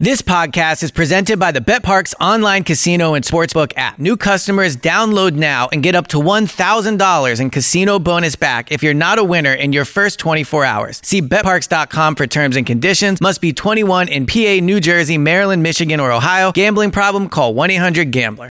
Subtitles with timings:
[0.00, 3.96] This podcast is presented by the BetParx online casino and sportsbook app.
[3.96, 8.92] New customers download now and get up to $1,000 in casino bonus back if you're
[8.92, 11.00] not a winner in your first 24 hours.
[11.04, 13.20] See betparx.com for terms and conditions.
[13.20, 16.50] Must be 21 in PA, New Jersey, Maryland, Michigan, or Ohio.
[16.50, 17.28] Gambling problem?
[17.28, 18.50] Call 1-800-GAMBLER.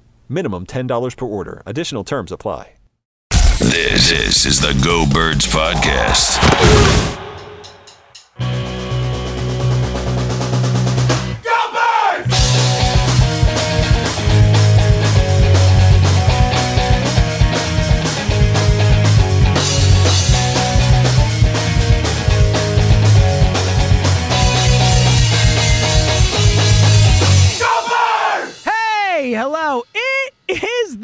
[0.31, 1.61] Minimum $10 per order.
[1.65, 2.73] Additional terms apply.
[3.59, 6.39] This, is the Go Birds Podcast.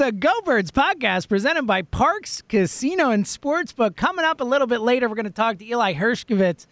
[0.08, 3.98] The Go Birds podcast presented by Parx Casino and Sportsbook.
[3.98, 6.66] Coming up a little bit later, we're going to talk to Eli Hershkovitz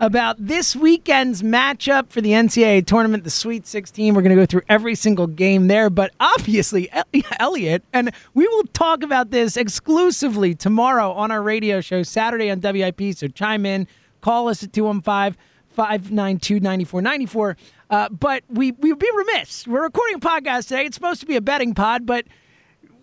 [0.00, 4.14] about this weekend's matchup for the NCAA tournament, the Sweet 16.
[4.14, 6.90] We're going to go through every single game there, but obviously,
[7.38, 12.60] Elliot, and we will talk about this exclusively tomorrow on our radio show, Saturday on
[12.60, 13.14] WIP.
[13.14, 13.86] So chime in,
[14.22, 15.40] call us at 215
[15.70, 17.56] 592 9494.
[17.90, 19.68] Uh, but we we would be remiss.
[19.68, 20.86] We're recording a podcast today.
[20.86, 22.26] It's supposed to be a betting pod, but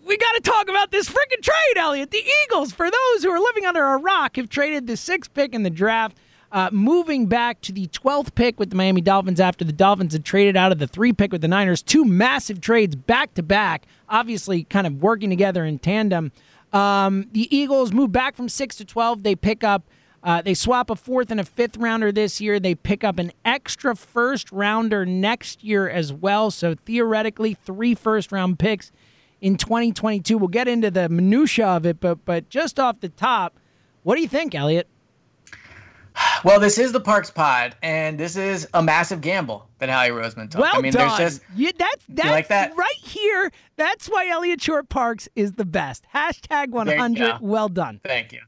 [0.04, 2.10] we got to talk about this freaking trade, Elliot.
[2.10, 5.54] The Eagles, for those who are living under a rock, have traded the sixth pick
[5.54, 6.16] in the draft,
[6.52, 10.24] uh, moving back to the 12th pick with the Miami Dolphins after the Dolphins had
[10.24, 11.82] traded out of the three pick with the Niners.
[11.82, 16.32] Two massive trades back to back, obviously kind of working together in tandem.
[16.72, 19.22] Um, the Eagles move back from 6 to 12.
[19.22, 19.82] They pick up.
[20.22, 22.60] Uh, they swap a fourth and a fifth rounder this year.
[22.60, 26.50] They pick up an extra first rounder next year as well.
[26.50, 28.92] So theoretically, three first round picks
[29.40, 30.36] in 2022.
[30.38, 33.58] We'll get into the minutia of it, but but just off the top,
[34.02, 34.86] what do you think, Elliot?
[36.44, 40.50] Well, this is the Parx Pod, and this is a massive gamble that Howie Roseman
[40.50, 40.60] took.
[40.60, 41.06] Well I mean, done.
[41.18, 42.76] there's just You- that's that's like that?
[42.76, 43.52] right here.
[43.76, 46.04] That's why Elliot Shorr-Parks is the best.
[46.14, 47.38] Hashtag 100.
[47.40, 48.00] Well done.
[48.04, 48.40] Thank you.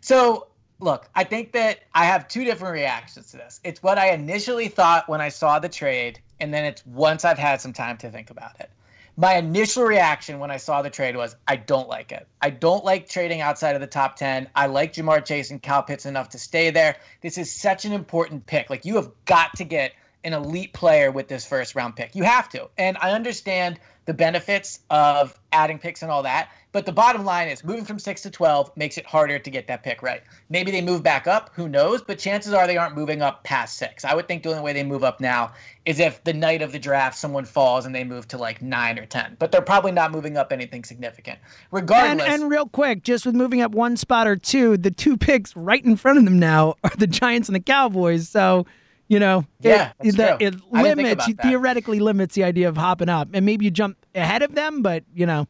[0.00, 0.48] So,
[0.80, 3.60] look, I think that I have two different reactions to this.
[3.64, 7.38] It's what I initially thought when I saw the trade, and then it's once I've
[7.38, 8.70] had some time to think about it.
[9.16, 12.26] My initial reaction when I saw the trade was, I don't like it.
[12.42, 14.48] I don't like trading outside of the top 10.
[14.56, 16.96] I like Ja'Marr Chase and Kyle Pitts enough to stay there.
[17.20, 18.70] This is such an important pick.
[18.70, 19.92] Like, you have got to get
[20.24, 22.16] an elite player with this first round pick.
[22.16, 22.68] You have to.
[22.76, 26.50] And I understand the benefits of adding picks and all that.
[26.72, 29.68] But the bottom line is moving from 6 to 12 makes it harder to get
[29.68, 30.22] that pick right.
[30.50, 32.02] Maybe they move back up, who knows?
[32.02, 34.04] But chances are they aren't moving up past 6.
[34.04, 35.52] I would think the only way they move up now
[35.86, 38.98] is if the night of the draft someone falls and they move to like 9
[38.98, 39.36] or 10.
[39.38, 41.38] But they're probably not moving up anything significant.
[41.38, 45.16] And, Regardless, and real quick, just with moving up one spot or two, the two
[45.16, 48.28] picks right in front of them now are the Giants and the Cowboys.
[48.28, 48.66] So,
[49.14, 52.76] you know, Yeah, it, the- it I didn't think limits, theoretically limits the idea of
[52.76, 53.28] hopping up.
[53.32, 55.46] And maybe you jump ahead of them, but, you know,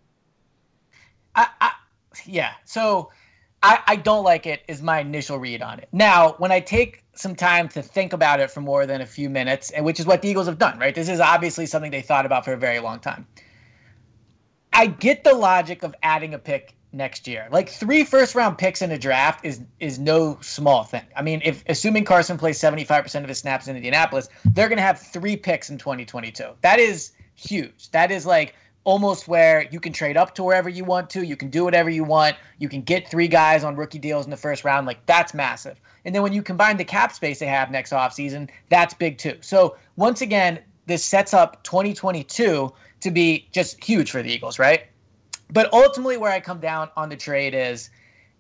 [1.34, 1.70] I, I
[2.26, 2.53] yeah.
[2.66, 3.10] So
[3.62, 5.88] I, I don't like it is my initial read on it.
[5.92, 9.30] Now, when I take some time to think about it for more than a few
[9.30, 10.94] minutes, and which is what the Eagles have done, right?
[10.94, 13.26] This is obviously something they thought about for a very long time.
[14.74, 17.48] I get the logic of adding a pick next year.
[17.50, 21.04] Like three first round picks in a draft is is no small thing.
[21.16, 24.82] I mean, if assuming Carson plays 75% of his snaps in Indianapolis, they're going to
[24.82, 26.44] have three picks in 2022.
[26.62, 27.91] That is huge.
[27.91, 28.54] That is like
[28.84, 31.22] almost where you can trade up to wherever you want to.
[31.22, 32.36] You can do whatever you want.
[32.58, 34.86] You can get three guys on rookie deals in the first round.
[34.86, 35.80] Like that's massive.
[36.04, 39.38] And then when you combine the cap space they have next offseason, that's big too.
[39.41, 44.86] So once again, this sets up 2022 to be just huge for the Eagles, right?
[45.54, 47.89] But ultimately, where I come down on the trade is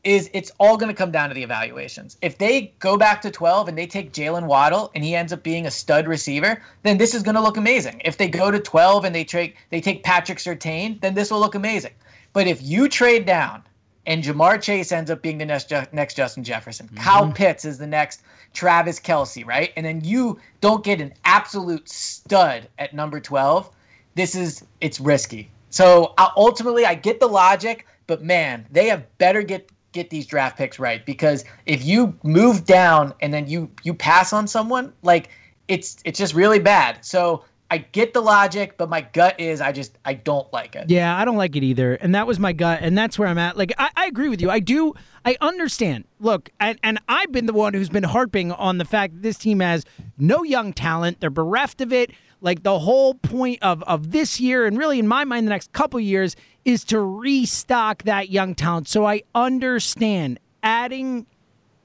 [0.02, 2.18] is it's all going to come down to the evaluations.
[2.20, 5.42] If they go back to 12 and they take Jaylen Waddle and he ends up
[5.42, 8.02] being a stud receiver, then this is going to look amazing.
[8.04, 11.40] If they go to 12 and they take they take Patrick Surtain, then this will
[11.40, 11.92] look amazing.
[12.34, 13.62] But if you trade down
[14.06, 16.96] and Ja'Marr Chase ends up being the next next Justin Jefferson, mm-hmm.
[16.96, 18.22] Kyle Pitts is the next
[18.52, 19.72] Travis Kelce, right?
[19.76, 23.70] And then you don't get an absolute stud at number 12.
[24.16, 25.48] This is it's risky.
[25.74, 30.24] So uh, ultimately, I get the logic, but man, they have better get get these
[30.24, 34.92] draft picks right because if you move down and then you you pass on someone,
[35.02, 35.30] like
[35.66, 37.04] it's it's just really bad.
[37.04, 40.90] So I get the logic, but my gut is I just I don't like it.
[40.90, 41.94] Yeah, I don't like it either.
[41.94, 43.56] And that was my gut, and that's where I'm at.
[43.56, 44.50] Like I, I agree with you.
[44.50, 44.94] I do
[45.24, 46.04] I understand.
[46.20, 49.38] Look, and, and I've been the one who's been harping on the fact that this
[49.38, 49.84] team has
[50.18, 51.20] no young talent.
[51.20, 52.10] They're bereft of it.
[52.40, 55.72] Like the whole point of of this year, and really in my mind, the next
[55.72, 58.88] couple years, is to restock that young talent.
[58.88, 61.26] So I understand adding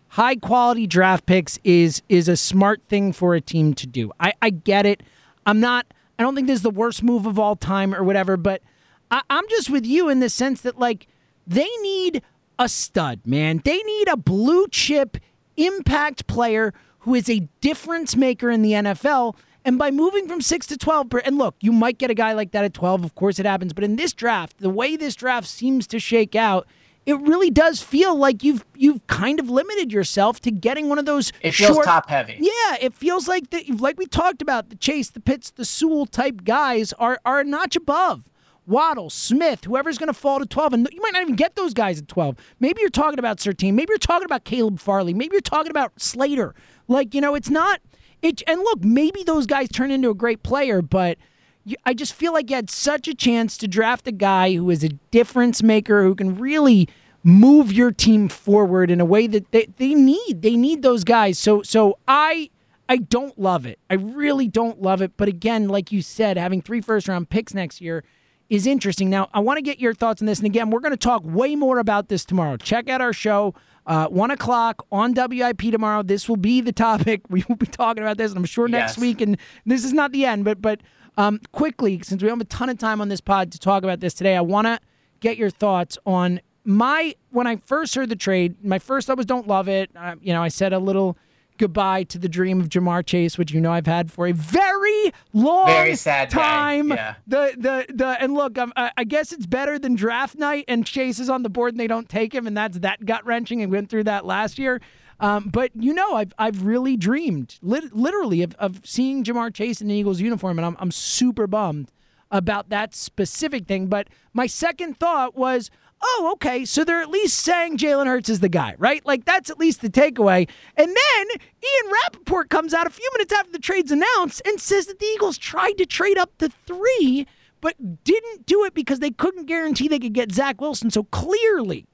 [0.10, 4.12] high quality draft picks is is a smart thing for a team to do.
[4.20, 5.02] I, I get it.
[5.50, 5.88] I'm not
[6.20, 8.62] I don't think this is the worst move of all time or whatever, but
[9.10, 11.08] I, I'm just with you in the sense that like
[11.48, 12.22] they need
[12.60, 13.62] a stud, man.
[13.64, 15.18] They need a blue chip
[15.58, 19.36] impact player who is a difference maker in the NFL
[19.66, 22.52] and by moving from six to 12, and look, you might get a guy like
[22.52, 23.04] that at 12.
[23.04, 23.74] Of course it happens.
[23.74, 26.66] But in this draft, the way this draft seems to shake out,
[27.10, 31.06] it really does feel like you've you've kind of limited yourself to getting one of
[31.06, 31.34] those.
[31.42, 32.38] It feels short, top heavy.
[32.40, 33.68] Yeah, it feels like that.
[33.82, 37.44] Like we talked about, the Chase, the Pitts, the Sewell type guys are are a
[37.44, 38.30] notch above.
[38.68, 40.74] Waddle, Smith, whoever's going to fall to 12.
[40.74, 42.36] And you might not even get those guys at 12.
[42.60, 43.74] Maybe you're talking about Surtain.
[43.74, 45.12] Maybe you're talking about Caleb Farley.
[45.12, 46.54] Maybe you're talking about Slater.
[46.88, 47.82] Like, you know, it's not
[48.22, 51.18] it, and look, maybe those guys turn into a great player, but
[51.66, 54.70] you, I just feel like you had such a chance to draft a guy who
[54.70, 56.88] is a difference maker who can really
[57.24, 60.42] move your team forward in a way that they, they need.
[60.42, 61.38] They need those guys.
[61.38, 62.50] So so I
[62.88, 63.80] I don't love it.
[63.90, 65.12] I really don't love it.
[65.16, 68.04] But again, like you said, having three first round picks next year
[68.50, 69.10] is interesting.
[69.12, 70.40] Now, I want to get your thoughts on this.
[70.40, 72.58] And again, we're going to talk way more about this tomorrow.
[72.58, 73.54] Check out our show.
[73.86, 76.04] Uh, one o'clock on WIP tomorrow.
[76.04, 77.22] This will be the topic.
[77.30, 79.02] We will be talking about this, and I'm sure next yes.
[79.02, 79.22] week.
[79.22, 80.82] And this is not the end, but but
[81.18, 83.84] um, quickly, since we don't have a ton of time on this pod to talk
[83.84, 84.80] about this today, I want to
[85.20, 86.40] get your thoughts on
[86.70, 88.64] my when I first heard the trade.
[88.64, 89.90] My first thought was don't love it.
[89.96, 91.18] Uh, you know, I said a little
[91.58, 95.12] goodbye to the dream of Ja'Marr Chase, which you know I've had for a very
[95.34, 96.90] long very sad time.
[96.90, 97.16] Yeah.
[97.26, 101.20] The the the and look, I'm, I guess it's better than draft night and Chase
[101.20, 103.64] is on the board and they don't take him, and that's that gut wrenching.
[103.64, 104.80] And went through that last year.
[105.20, 109.82] Um, but you know, I've I've really dreamed, lit- literally, of, of seeing Ja'Marr Chase
[109.82, 111.92] in the Eagles uniform, and I'm I'm super bummed
[112.32, 113.88] about that specific thing.
[113.88, 115.72] But my second thought was,
[116.02, 119.06] oh, okay, so they're at least saying Jalen Hurts is the guy, right?
[119.06, 120.50] Like that's at least the takeaway.
[120.76, 124.88] And then Ian Rapoport comes out a few minutes after the trade's announced and says
[124.88, 127.28] that the Eagles tried to trade up to three,
[127.62, 130.90] but didn't do it because they couldn't guarantee they could get Zach Wilson.
[130.90, 131.86] So clearly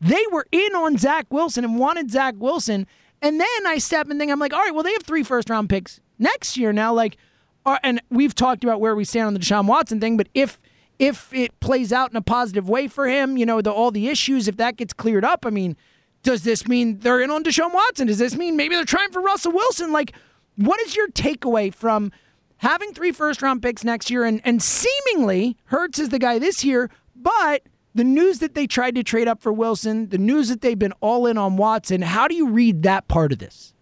[0.00, 2.86] they were in on Zach Wilson and wanted Zach Wilson.
[3.22, 5.48] And then I step and think, I'm like, all right, well, they have three first
[5.48, 6.92] round picks next year now.
[6.92, 7.16] Like,
[7.64, 10.58] uh, and we've talked about where we stand on the Deshaun Watson thing, but if
[10.98, 14.08] if it plays out in a positive way for him, you know, the, all the
[14.08, 15.76] issues, if that gets cleared up, I mean,
[16.22, 18.06] does this mean they're in on Deshaun Watson?
[18.06, 19.92] Does this mean maybe they're trying for Russell Wilson?
[19.92, 20.12] Like,
[20.56, 22.12] what is your takeaway from
[22.58, 26.64] having three first round picks next year and, and seemingly Hurts is the guy this
[26.64, 27.62] year, but
[27.94, 30.94] the news that they tried to trade up for Wilson, the news that they've been
[31.00, 33.72] all in on Watson, how do you read that part of this?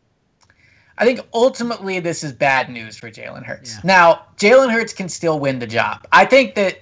[0.99, 3.77] I think ultimately this is bad news for Jalen Hurts.
[3.77, 3.81] Yeah.
[3.85, 6.07] Now, Jalen Hurts can still win the job.
[6.13, 6.82] I think that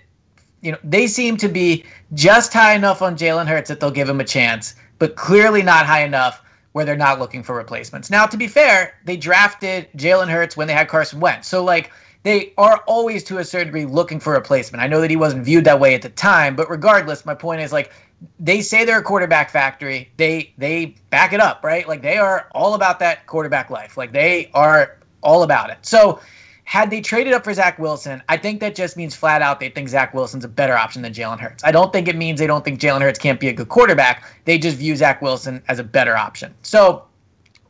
[0.62, 4.08] you know, they seem to be just high enough on Jalen Hurts that they'll give
[4.08, 8.10] him a chance, but clearly not high enough where they're not looking for replacements.
[8.10, 11.48] Now, to be fair, they drafted Jalen Hurts when they had Carson Wentz.
[11.48, 11.90] So, like,
[12.22, 14.82] they are always to a certain degree looking for a replacement.
[14.82, 17.62] I know that he wasn't viewed that way at the time, but regardless, my point
[17.62, 17.92] is like
[18.38, 20.10] they say they're a quarterback factory.
[20.18, 21.88] They they back it up, right?
[21.88, 23.96] Like they are all about that quarterback life.
[23.96, 25.78] Like they are all about it.
[25.82, 26.20] So
[26.70, 29.70] had they traded up for Zach Wilson, I think that just means flat out they
[29.70, 31.64] think Zach Wilson's a better option than Jalen Hurts.
[31.64, 34.24] I don't think it means they don't think Jalen Hurts can't be a good quarterback.
[34.44, 36.54] They just view Zach Wilson as a better option.
[36.62, 37.06] So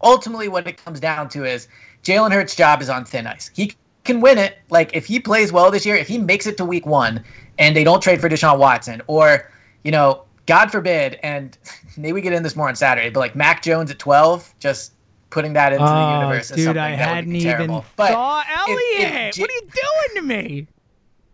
[0.03, 1.67] ultimately, what it comes down to is
[2.05, 3.51] Jalen Hurts' job is on thin ice.
[3.55, 3.73] He
[4.05, 4.59] can win it.
[4.69, 7.25] Like if he plays well this year, if he makes it to week one
[7.59, 9.51] and they don't trade for Deshaun Watson, or,
[9.83, 11.57] you know, God forbid, and
[11.97, 14.93] maybe we get in this more on Saturday, but like Mac Jones at 12, just
[15.31, 19.41] putting that into oh, the universe dude, I hadn't even but thought, Elliot, if, if,
[19.41, 20.67] what are you doing to me?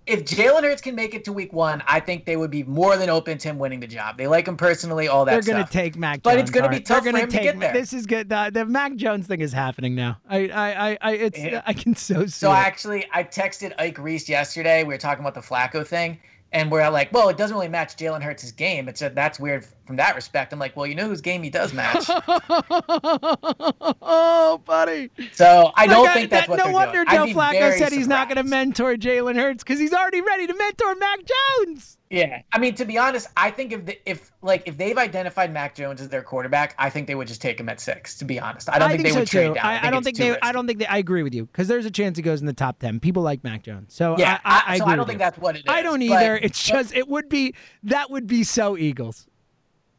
[0.07, 2.97] if Jalen Hurts can make it to week one, I think they would be more
[2.97, 4.17] than open to him winning the job.
[4.17, 6.43] They like him personally, all that They're going to take Mac But Jones.
[6.43, 7.73] it's gonna be tough They're for him to get there.
[7.73, 8.29] This is good.
[8.29, 10.19] The, the Mac Jones thing is happening now.
[10.29, 11.63] I, I, I, I it's, Yeah.
[11.67, 12.55] I can so see So it.
[12.55, 14.85] Actually I texted Ike Reese yesterday.
[14.85, 16.21] We were talking about the Flacco thing,
[16.53, 18.89] and we're like, well, it doesn't really match Jalen Hurts' game.
[18.89, 20.53] It's a, that's weird from that respect.
[20.53, 22.09] I'm like, well, you know whose game he does match.
[24.03, 25.11] oh, buddy.
[25.33, 27.09] so I don't Like, think that's that- what no they're wonder doing.
[27.09, 30.47] I'd Joe Flacco said he's not going to mentor Jalen Hurts because he's already ready
[30.47, 31.99] to mentor Mac Jones.
[32.09, 35.53] Yeah, I mean, to be honest, I think if the, if like if they've identified
[35.53, 38.17] Mac Jones as their quarterback, I think they would just take him at six.
[38.19, 39.67] To be honest, I don't think, they so would trade down.
[39.67, 40.29] I, I don't think they.
[40.29, 40.43] risky.
[40.43, 40.87] I don't think they.
[40.87, 43.01] I agree with you because there's a chance he goes in the top ten.
[43.01, 45.25] People like Mac Jones, so Yeah, I, I, I, I so I don't think you.
[45.25, 45.65] that's what it is.
[45.67, 46.37] I don't but- either.
[46.37, 49.27] it's but- just it would be that would be so Eagles.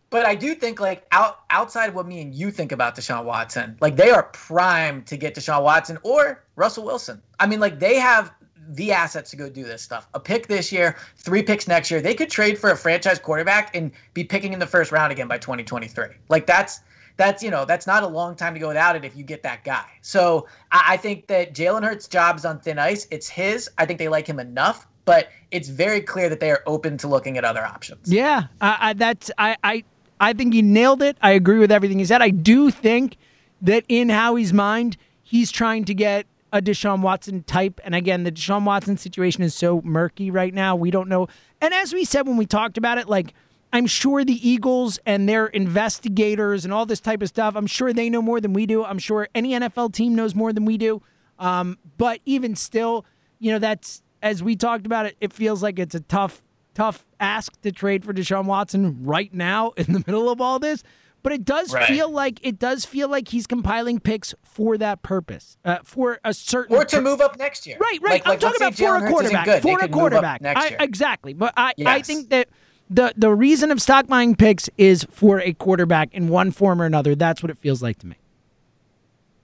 [0.10, 3.26] But I do think like out outside of what me and you think about Deshaun
[3.26, 7.22] Watson, like they are primed to get Deshaun Watson or Russell Wilson.
[7.40, 8.32] I mean, like they have
[8.70, 10.08] the assets to go do this stuff.
[10.14, 12.02] A pick this year, three picks next year.
[12.02, 15.28] They could trade for a franchise quarterback and be picking in the first round again
[15.28, 16.06] by 2023.
[16.30, 16.82] Like that's
[17.18, 19.44] that's you know that's not a long time to go without it if you get
[19.44, 19.86] that guy.
[20.02, 23.08] So I, think that Jalen Hurts' job is on thin ice.
[23.12, 23.70] It's his.
[23.78, 27.08] I think they like him enough, but it's very clear that they are open to
[27.08, 28.12] looking at other options.
[28.12, 29.84] Yeah, I, I, that's I, I
[30.20, 31.18] I think he nailed it.
[31.22, 32.22] I agree with everything he said.
[32.22, 33.18] I do think
[33.62, 37.80] that in Howie's mind, he's trying to get a Deshaun Watson type.
[37.84, 40.76] And again, the Deshaun Watson situation is so murky right now.
[40.76, 41.28] We don't know.
[41.62, 43.34] And as we said when we talked about it, like
[43.74, 47.92] I'm sure the Eagles and their investigators and all this type of stuff, I'm sure
[47.92, 48.84] they know more than we do.
[48.84, 51.02] I'm sure any NFL team knows more than we do.
[51.38, 53.06] Um, but even still,
[53.40, 56.42] you know, that's as we talked about it, it feels like it's a tough,
[56.78, 60.84] tough ask to trade for Deshaun Watson right now in the middle of all this.
[61.24, 61.88] But it does Right.
[61.88, 66.34] feel like it does feel like he's compiling picks for that purpose, uh, for a
[66.34, 67.78] certain Or to move up next year.
[67.80, 68.12] Right, right.
[68.12, 69.46] Like- I'm like, talking about for Jalen a quarterback.
[69.46, 70.42] good, they For a could move up quarterback.
[70.42, 71.34] next I, exactly.
[71.34, 72.48] But I, I think that
[72.90, 76.86] the the reason of stock buying picks is for a quarterback in one form or
[76.86, 77.16] another.
[77.16, 78.16] That's what it feels like to me.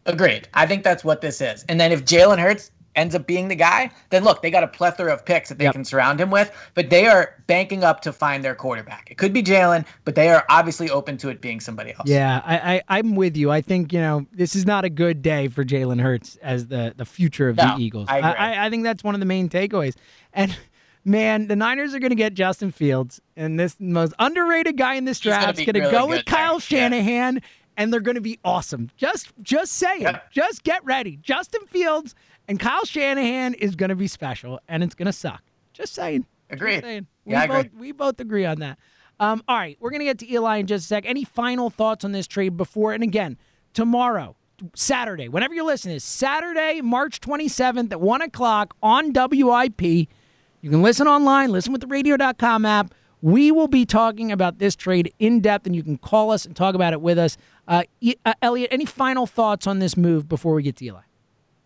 [0.06, 0.48] Agreed.
[0.54, 1.64] I think that's what this is.
[1.68, 4.68] And then if Jalen Hurts ends up being the guy, then look, they got a
[4.68, 5.74] plethora of picks that they Yep.
[5.74, 9.10] can surround him with, but they are banking up to find their quarterback.
[9.10, 12.08] It could be Jalen, but they are obviously open to it being somebody else.
[12.08, 13.52] Yeah, I, I I'm with you.
[13.52, 16.94] I think you know this is not a good day for Jalen Hurts as the
[16.96, 18.08] the future of No, the Eagles.
[18.10, 18.20] I.
[18.20, 19.96] I, I think that's one of the main takeaways.
[20.34, 20.58] And
[21.06, 25.06] man, the Niners are going to get Justin Fields, and this most underrated guy in
[25.06, 26.36] this draft is going to really go with there.
[26.36, 26.60] Kyle Yeah.
[26.60, 27.42] Shanahan.
[27.76, 28.92] And they're going to be awesome.
[28.98, 30.04] Just, just saying.
[30.04, 30.32] Yep.
[30.32, 31.18] Just get ready.
[31.24, 32.14] Justin Fields
[32.48, 35.42] and Kyle Shanahan is going to be special, and it's going to suck.
[35.74, 36.26] Just saying.
[36.50, 36.82] Just Agreed.
[36.82, 37.08] saying.
[37.26, 37.80] Yeah, I we both agree.
[37.80, 38.78] we both agree on that.
[39.20, 41.04] Um, all right, we're gonna get to Eli in just a sec.
[41.06, 42.94] Any final thoughts on this trade before?
[42.94, 43.38] And again,
[43.74, 44.36] tomorrow,
[44.76, 49.82] Saturday, whenever you're listening, is Saturday, March 27th at one o'clock on WIP.
[49.82, 52.94] You can listen online, listen with the radio.com app.
[53.22, 56.56] We will be talking about this trade in depth, and you can call us and
[56.56, 57.38] talk about it with us.
[57.68, 57.84] Uh,
[58.26, 61.02] uh, Elliot, any final thoughts on this move before we get to Eli?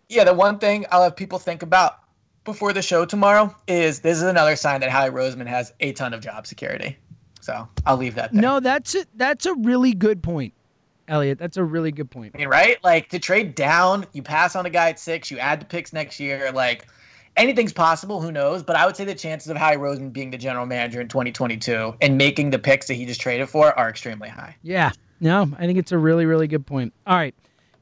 [0.09, 1.99] Yeah, the one thing I'll have people think about
[2.45, 6.13] before the show tomorrow is this is another sign that Howie Roseman has a ton
[6.13, 6.97] of job security.
[7.41, 8.41] So I'll leave that there.
[8.41, 10.53] No, that's a, that's a really good point,
[11.09, 11.39] Elliot.
[11.39, 12.33] That's a really good point.
[12.35, 12.81] I mean, right?
[12.83, 15.91] Like to trade down, you pass on a guy at six, you add the picks
[15.91, 16.51] next year.
[16.53, 16.87] Like
[17.35, 18.21] anything's possible.
[18.21, 18.63] Who knows?
[18.63, 21.95] But I would say the chances of Howie Roseman being the general manager in 2022
[22.01, 24.55] and making the picks that he just traded for are extremely high.
[24.63, 24.91] Yeah.
[25.19, 26.93] No, I think it's a really, really good point.
[27.05, 27.35] All right.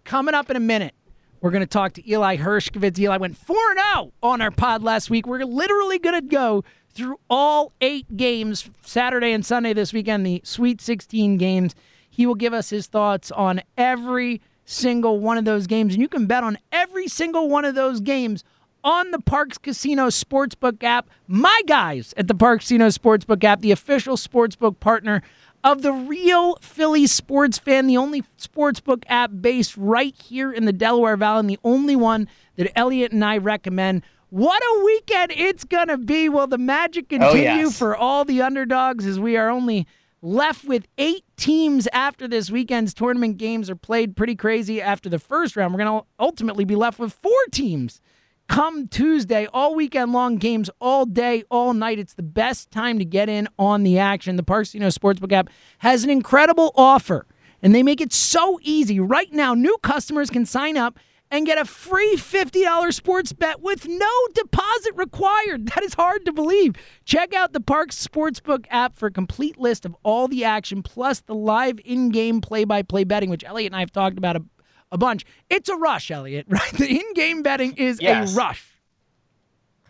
[0.05, 0.93] Coming up in a minute,
[1.41, 2.97] we're going to talk to Eli Hershkovitz.
[2.99, 3.55] Eli went 4
[3.93, 5.27] 0 on our pod last week.
[5.27, 6.63] We're literally going to go
[6.93, 11.75] through all eight games Saturday and Sunday this weekend, the Sweet 16 games.
[12.09, 15.93] He will give us his thoughts on every single one of those games.
[15.93, 18.43] And you can bet on every single one of those games
[18.83, 21.09] on the Parx Casino Sportsbook app.
[21.27, 25.21] My guys at the Parx Casino Sportsbook app, the official sportsbook partner
[25.65, 30.71] of the real Philly sports fan, the only sportsbook app based right here in the
[30.71, 34.03] Delaware Valley, and the only one that Elliot and I recommend.
[34.29, 36.29] What a weekend it's going to be.
[36.29, 37.77] Will the magic Oh, continue yes.
[37.79, 39.87] for all the underdogs as we are only
[40.21, 45.19] left with eight teams after this weekend's tournament games are played pretty crazy after the
[45.19, 45.73] first round.
[45.73, 48.01] We're going to ultimately be left with four teams
[48.47, 51.99] come Tuesday, all weekend long games, all day, all night.
[51.99, 54.35] It's the best time to get in on the action.
[54.35, 55.49] The Parx Casino Sportsbook app
[55.79, 57.25] has an incredible offer,
[57.61, 58.99] and they make it so easy.
[58.99, 60.99] Right now, new customers can sign up
[61.31, 65.69] and get a free $50 sports bet with no deposit required.
[65.75, 66.73] That is hard to believe.
[67.03, 71.19] Check out the Parx Sportsbook app for a complete list of all the action, plus
[71.19, 74.37] the live in game play by play betting, which Elliot and I have talked about
[74.37, 74.43] a,
[74.91, 75.25] a bunch.
[75.49, 76.71] It's a rush, Elliot, right?
[76.73, 78.33] The in game betting is Yes.
[78.33, 78.65] a rush.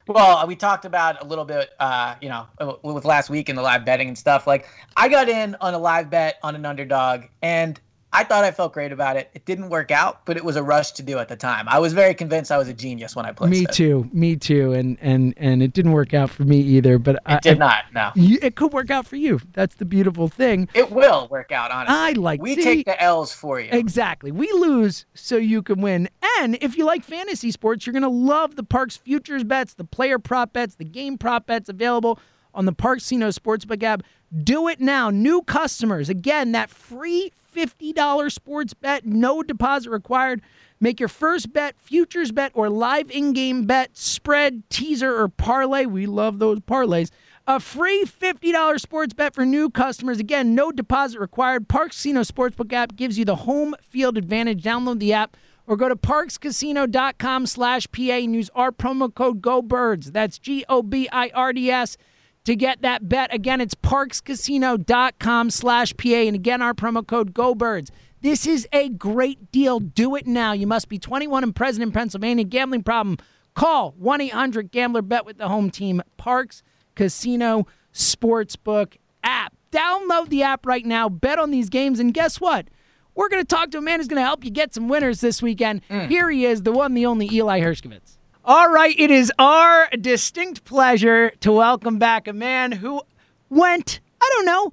[0.08, 2.46] Well, we talked about a little bit, uh, you know,
[2.84, 4.46] with last week and the live betting and stuff.
[4.46, 7.80] Like, I got in on a live bet on an underdog, and
[8.16, 9.30] I thought I felt great about it.
[9.34, 11.68] It didn't work out, but it was a rush to do at the time.
[11.68, 13.52] I was very convinced I was a genius when I played.
[13.52, 13.72] Me it.
[13.74, 14.10] too.
[14.14, 14.72] Me too.
[14.74, 16.98] And and and it didn't work out for me either.
[16.98, 17.84] But It I, did not.
[17.94, 19.40] No, you- it could work out for you.
[19.54, 20.70] That's the beautiful thing.
[20.74, 21.72] it will work out.
[21.72, 22.42] Honestly, I like.
[22.42, 23.70] we see, take the L's for you.
[23.72, 24.32] Exactly.
[24.32, 26.08] We lose so you can win.
[26.40, 29.84] And if you like fantasy sports, you're going to love the Parx futures bets, the
[29.84, 32.20] player prop bets, the game prop bets available
[32.56, 34.04] on the Parx Casino Sportsbook app.
[34.44, 35.10] Do it now.
[35.10, 40.42] New customers, again, that free $50 sports bet, no deposit required.
[40.80, 45.86] Make your first bet, futures bet, or live in game bet, spread, teaser, or parlay.
[45.86, 47.12] We love those parlays.
[47.48, 50.20] A free $50 sports bet for new customers.
[50.20, 51.70] Again, no deposit required.
[51.70, 54.64] Parx Casino Sportsbook app gives you the home field advantage.
[54.64, 60.12] Download the app or go to parxcasino.com slash PA and use our promo code GOBIRDS.
[60.12, 61.98] That's G O B I R D S
[62.46, 63.34] to get that bet.
[63.34, 66.10] Again, it's parxcasino.com slash PA.
[66.10, 67.90] And again, our promo code GOBIRDS.
[68.22, 69.80] This is a great deal.
[69.80, 70.54] Do it now.
[70.54, 72.44] You must be 21 and present in Pennsylvania.
[72.44, 73.18] Gambling problem?
[73.54, 76.02] Call 1 800 Gambler Bet with the home team.
[76.18, 76.62] Parx
[76.96, 79.54] Casino Sportsbook app.
[79.72, 81.10] Download the app right now.
[81.10, 82.00] Bet on these games.
[82.00, 82.68] And guess what?
[83.14, 85.22] We're going to talk to a man who's going to help you get some winners
[85.22, 85.82] this weekend.
[85.90, 86.10] Mm.
[86.10, 88.18] Here he is, the one, the only Eli Hershkovitz.
[88.48, 93.02] All right, it is our distinct pleasure to welcome back a man who
[93.50, 94.72] went, I don't know,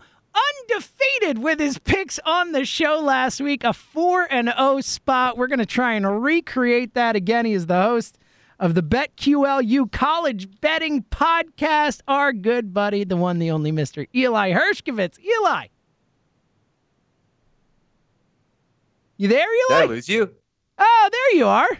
[0.68, 5.38] undefeated with his picks on the show last week, a 4 and 0 spot.
[5.38, 7.46] We're going to try and recreate that again.
[7.46, 8.18] He is the host
[8.60, 14.06] of the BetQLU College Betting Podcast, our good buddy, the one, the only Mr.
[14.14, 15.18] Eli Hershkovitz.
[15.18, 15.68] Eli.
[19.16, 19.38] You there,
[19.70, 19.80] Eli?
[19.80, 19.86] I Eli?
[19.86, 20.30] lose you?
[20.76, 21.70] Oh, there you are.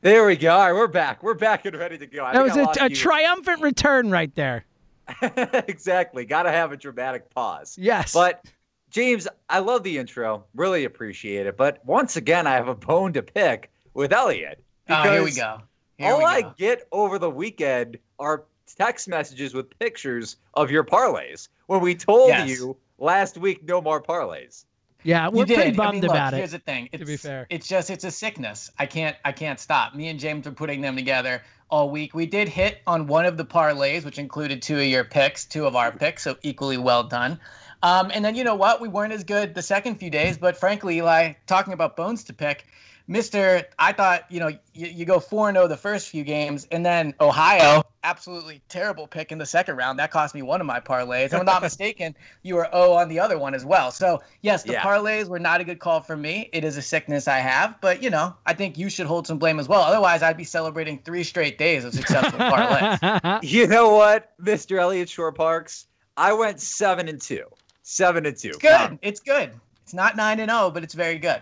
[0.00, 0.52] There we go.
[0.52, 1.22] All right, we're back.
[1.22, 2.24] We're back and ready to go.
[2.24, 4.64] I That think was I a, lost a triumphant return right there.
[5.22, 6.24] exactly.
[6.24, 7.76] Got to have a dramatic pause.
[7.80, 8.12] Yes.
[8.12, 8.44] But
[8.90, 10.44] James, I love the intro.
[10.54, 11.56] Really appreciate it.
[11.56, 14.62] But once again, I have a bone to pick with Elliot.
[14.88, 15.58] oh, here we go.
[15.96, 18.44] Here all we I get over the weekend are
[18.76, 22.48] text messages with pictures of your parlays when we told Yes.
[22.48, 24.64] you last week no more parlays.
[25.08, 25.54] Yeah, we're you did.
[25.54, 26.64] pretty I bummed mean, look, about Here's it.
[26.64, 26.88] the thing.
[26.92, 27.46] It's, be fair.
[27.48, 28.70] it's just it's a sickness.
[28.78, 29.94] I can't I can't stop.
[29.94, 32.14] Me and James are putting them together all week.
[32.14, 35.66] We did hit on one of the parlays, which included two of your picks, two
[35.66, 37.40] of our picks, so equally well done.
[37.82, 38.80] Um, and then you know what?
[38.82, 42.34] We weren't as good the second few days, but frankly, Eli, talking about bones to
[42.34, 42.66] pick,
[43.10, 46.68] Mister, I thought you know you, you go four and zero the first few games,
[46.70, 49.98] and then Ohio, absolutely terrible pick in the second round.
[49.98, 51.26] That cost me one of my parlays.
[51.26, 53.90] If I'm not mistaken, you were 0 on the other one as well.
[53.90, 54.82] So yes, the Yeah.
[54.82, 56.50] parlays were not a good call for me.
[56.52, 59.38] It is a sickness I have, but you know I think you should hold some
[59.38, 59.80] blame as well.
[59.80, 63.42] Otherwise, I'd be celebrating three straight days of successful parlays.
[63.42, 64.78] You know what, Mr.
[64.78, 65.86] Elliot Shorr-Parks?
[66.18, 67.44] I went seven and two.
[67.82, 68.48] Seven and two.
[68.50, 68.98] It's good.
[69.00, 69.52] It's good.
[69.84, 71.40] It's not nine and zero, but it's very good.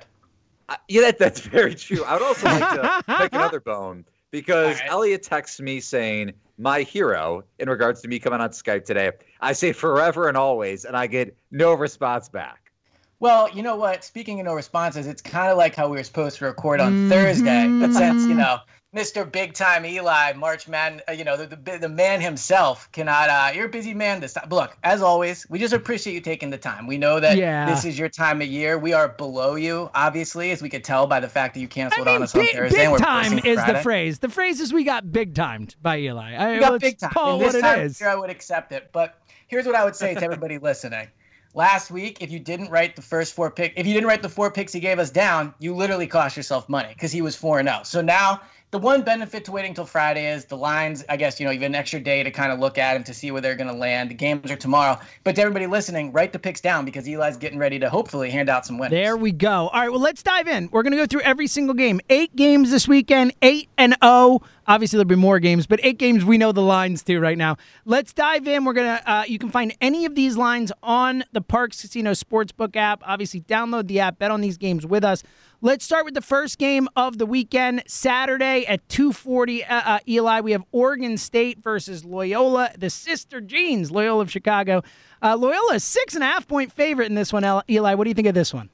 [0.69, 2.05] I- yeah, that, that's very true.
[2.05, 4.91] I would also like to pick another bone because All right.
[4.91, 9.13] Elliot texts me saying, my hero, in regards to me coming on Skype today.
[9.41, 12.73] I say forever and always, and I get no response back.
[13.19, 14.05] Well, you know what?
[14.05, 17.09] Speaking of no responses, it's kind of like how we were supposed to record on
[17.09, 18.39] Thursday, but since you mm-hmm.
[18.39, 18.59] know
[18.97, 19.31] Mr.
[19.31, 23.29] Big Time Eli, March Man, uh, you know the, the the man himself cannot.
[23.29, 24.47] Uh, you're a busy man this time.
[24.49, 26.87] But look, as always, we just appreciate you taking the time.
[26.87, 27.67] We know that Yeah.
[27.67, 28.79] this is your time of year.
[28.79, 31.69] We are below you, obviously, as we could tell by the fact that you I
[31.69, 32.89] canceled mean, on us on big, Thursday.
[32.91, 34.19] big time is the phrase.
[34.21, 36.35] The phrase is we got big timed by Eli.
[36.35, 37.11] I, We got big time.
[37.11, 38.01] Call it what this it time of is.
[38.01, 38.89] year, I would accept it.
[38.93, 41.09] But here's what I would say to everybody listening.
[41.53, 44.29] Last week, if you didn't write the first four pick, if you didn't write the
[44.29, 47.59] four picks he gave us down, you literally cost yourself money because he was four
[47.59, 47.81] and zero.
[47.83, 48.43] So now
[48.77, 51.03] the one benefit to waiting till Friday is the lines.
[51.09, 53.05] I guess you know you have an extra day to kind of look at them
[53.05, 54.11] to see where they're going to land.
[54.11, 55.01] The games are tomorrow.
[55.25, 58.51] But to everybody listening, write the picks down because Eli's getting ready to hopefully hand
[58.51, 58.91] out some winners.
[58.91, 59.69] There we go.
[59.69, 60.69] All right, well, let's dive in.
[60.73, 62.03] We're going to go through every single game.
[62.11, 64.43] Eight games this weekend, eight and oh.
[64.69, 67.57] Obviously, there'll be more games, but eight games we know the lines to right now.
[67.85, 68.65] Let's dive in.
[68.65, 69.01] We're gonna.
[69.07, 73.01] Uh, you can find any of these lines on the Parx Casino Sportsbook app.
[73.07, 74.19] Obviously, download the app.
[74.19, 75.23] Bet on these games with us.
[75.63, 79.65] Let's start with the first game of the weekend, Saturday at 2:40.
[79.65, 84.83] Uh, uh, Eli, we have Oregon State versus Loyola, the Sister Jeans, Loyola of Chicago.
[85.23, 87.43] Uh, Loyola is six and a half point favorite in this one.
[87.71, 88.69] Eli, what do you think of this one?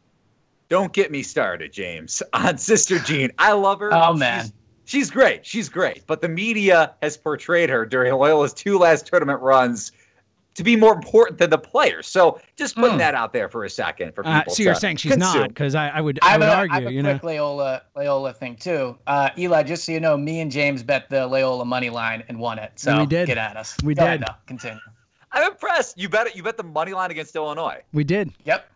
[0.68, 3.30] Don't get me started, James, on Sister Jean.
[3.38, 3.94] I love her.
[3.94, 4.46] Oh, man.
[4.46, 4.52] She's,
[4.84, 5.46] she's great.
[5.46, 6.04] She's great.
[6.08, 9.92] But the media has portrayed her during Loyola's two last tournament runs
[10.54, 12.06] to be more important than the players.
[12.06, 12.98] So just putting Hmm.
[12.98, 14.54] that out there for a second for Uh, people.
[14.54, 16.56] so you're saying she's not because I, I would I I have would a, I
[16.56, 17.12] argue, have a you know.
[17.14, 18.98] quick Loyola Loyola thing too.
[19.06, 22.38] Uh, Eli, just so you know, me and James bet the Loyola money line and
[22.38, 22.72] won it.
[22.76, 23.26] So We did.
[23.26, 23.76] get at us.
[23.82, 24.28] We Go ahead, did.
[24.28, 24.34] though.
[24.46, 24.80] Continue.
[25.32, 25.96] I'm impressed.
[25.98, 26.36] You bet it.
[26.36, 27.80] You bet the money line against Illinois.
[27.94, 28.32] We did.
[28.44, 28.68] Yep.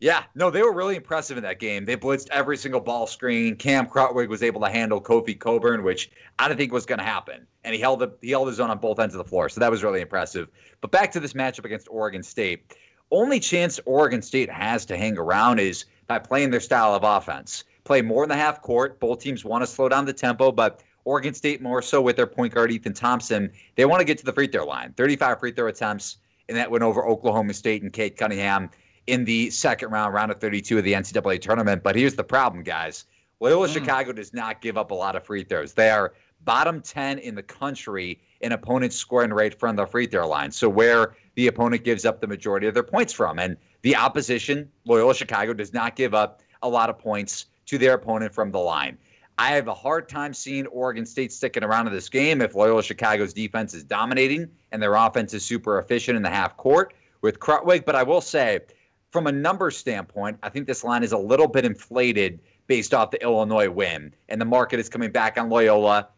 [0.00, 1.84] Yeah, no, they were really impressive in that game.
[1.84, 3.54] They blitzed every single ball screen.
[3.54, 7.04] Cam Krutwig was able to handle Kofi Cockburn, which I didn't think was going to
[7.04, 9.50] happen, and he held the, he held his own on both ends of the floor.
[9.50, 10.48] So that was really impressive.
[10.80, 12.74] But back to this matchup against Oregon State.
[13.10, 17.64] Only chance Oregon State has to hang around is by playing their style of offense.
[17.84, 19.00] Play more in the half court.
[19.00, 22.26] Both teams want to slow down the tempo, but Oregon State more so with their
[22.26, 23.50] point guard Ethan Thompson.
[23.76, 24.94] They want to get to the free throw line.
[24.96, 26.16] 35 free throw attempts,
[26.48, 28.70] and that went over Oklahoma State and Cade Cunningham
[29.06, 31.82] in the second round, round of 32 of the NCAA tournament.
[31.82, 33.06] But here's the problem, guys.
[33.40, 33.74] Loyola hmm.
[33.74, 35.72] Chicago does not give up a lot of free throws.
[35.72, 36.12] They are
[36.44, 40.50] bottom 10 in the country in opponents scoring rate from the free throw line.
[40.50, 43.38] So where the opponent gives up the majority of their points from.
[43.38, 47.94] And the opposition, Loyola Chicago, does not give up a lot of points to their
[47.94, 48.98] opponent from the line.
[49.38, 52.82] I have a hard time seeing Oregon State sticking around in this game if Loyola
[52.82, 57.40] Chicago's defense is dominating and their offense is super efficient in the half court with
[57.40, 57.86] Krutwig.
[57.86, 58.60] But I will say,
[59.10, 63.10] from a number standpoint, I think this line is a little bit inflated based off
[63.10, 64.14] the Illinois win.
[64.28, 66.08] And the market is coming back on Loyola.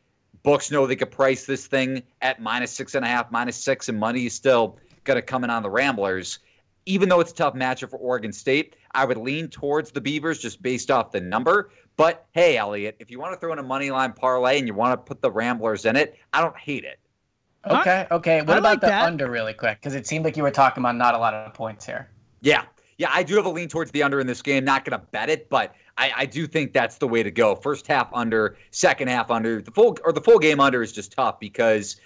[0.43, 3.89] Books know they could price this thing at minus six and a half, minus six,
[3.89, 6.41] and money is still going to come in on the Ramblers.
[6.85, 10.39] Even though it's a tough matchup for Oregon State, I would lean towards the Beavers
[10.41, 11.71] just based off the number.
[11.97, 14.75] But hey, Elliot, if you want to throw in a money line parlay and you
[14.75, 16.99] want to put the Ramblers in it, I don't hate it.
[17.71, 18.07] Okay.
[18.11, 18.41] Okay.
[18.41, 19.05] What I about like the that.
[19.05, 19.79] under really quick?
[19.81, 22.09] Because it seemed like you were talking about not a lot of points here.
[22.41, 22.65] Yeah.
[22.99, 24.65] Yeah, I do have a lean towards the under in this game.
[24.65, 27.55] Not going to bet it, but I, I do think that's the way to go.
[27.55, 29.61] First half under, second half under.
[29.63, 31.97] The full or the full game under is just tough because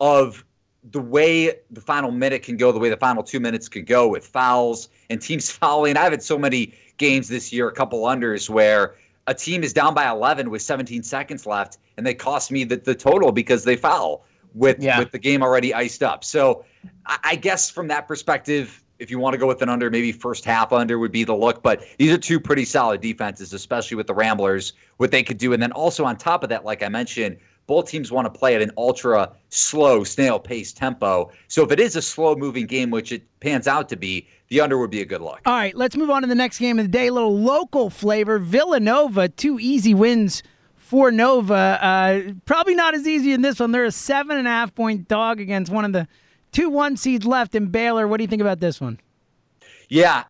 [0.00, 0.44] of
[0.90, 4.08] the way the final minute can go, the way the final two minutes can go
[4.08, 5.96] with fouls and teams fouling.
[5.96, 8.96] I've had so many games this year, a couple unders where
[9.28, 12.76] a team is down by 11 with 17 seconds left, and they cost me the,
[12.76, 14.24] the total because they foul
[14.54, 14.98] with Yeah.
[14.98, 16.24] with the game already iced up.
[16.24, 16.64] So
[17.06, 20.12] I, I guess from that perspective, if you want to go with an under, maybe
[20.12, 21.62] first half under would be the look.
[21.62, 25.52] But these are two pretty solid defenses, especially with the Ramblers, what they could do.
[25.52, 27.36] And then also on top of that, like I mentioned,
[27.66, 31.32] both teams want to play at an ultra slow, snail pace tempo.
[31.48, 34.60] So if it is a slow moving game, which it pans out to be, the
[34.60, 35.40] under would be a good look.
[35.46, 37.08] All right, let's move on to the next game of the day.
[37.08, 38.38] A little local flavor.
[38.38, 40.44] Villanova, two easy wins
[40.76, 41.54] for Nova.
[41.54, 43.72] Uh, probably not as easy in this one.
[43.72, 46.06] They're a seven and a half point dog against one of the
[46.52, 48.06] two one seeds left in Baylor.
[48.06, 49.00] What do you think about this one?
[49.88, 50.24] Yeah,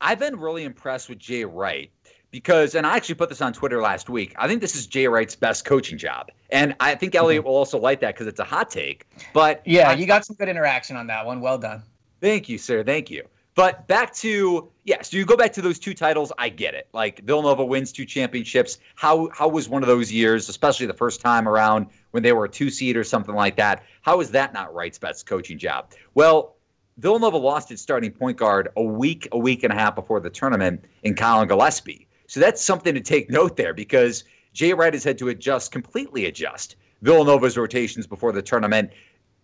[0.00, 1.90] I've been really impressed with Jay Wright
[2.30, 4.34] because, and I actually put this on Twitter last week.
[4.36, 7.78] I think this is Jay Wright's best coaching job, and I think Elliot will also
[7.78, 9.06] like that because it's a hot take.
[9.32, 11.40] But Yeah, I- you got some good interaction on that one.
[11.40, 11.82] Well done.
[12.20, 12.82] Thank you, sir.
[12.82, 13.24] Thank you.
[13.56, 16.30] But back to yeah, so you go back to those two titles.
[16.38, 16.88] I get it.
[16.92, 18.78] Like Villanova wins two championships.
[18.94, 22.44] How how was one of those years, especially the first time around when they were
[22.44, 23.82] a two seed or something like that?
[24.02, 25.90] How is that not Wright's best coaching job?
[26.14, 26.56] Well,
[26.98, 30.30] Villanova lost its starting point guard a week, a week and a half before the
[30.30, 32.06] tournament in Collin Gillespie.
[32.26, 36.26] So that's something to take note there because Jay Wright has had to adjust, completely
[36.26, 38.90] adjust Villanova's rotations before the tournament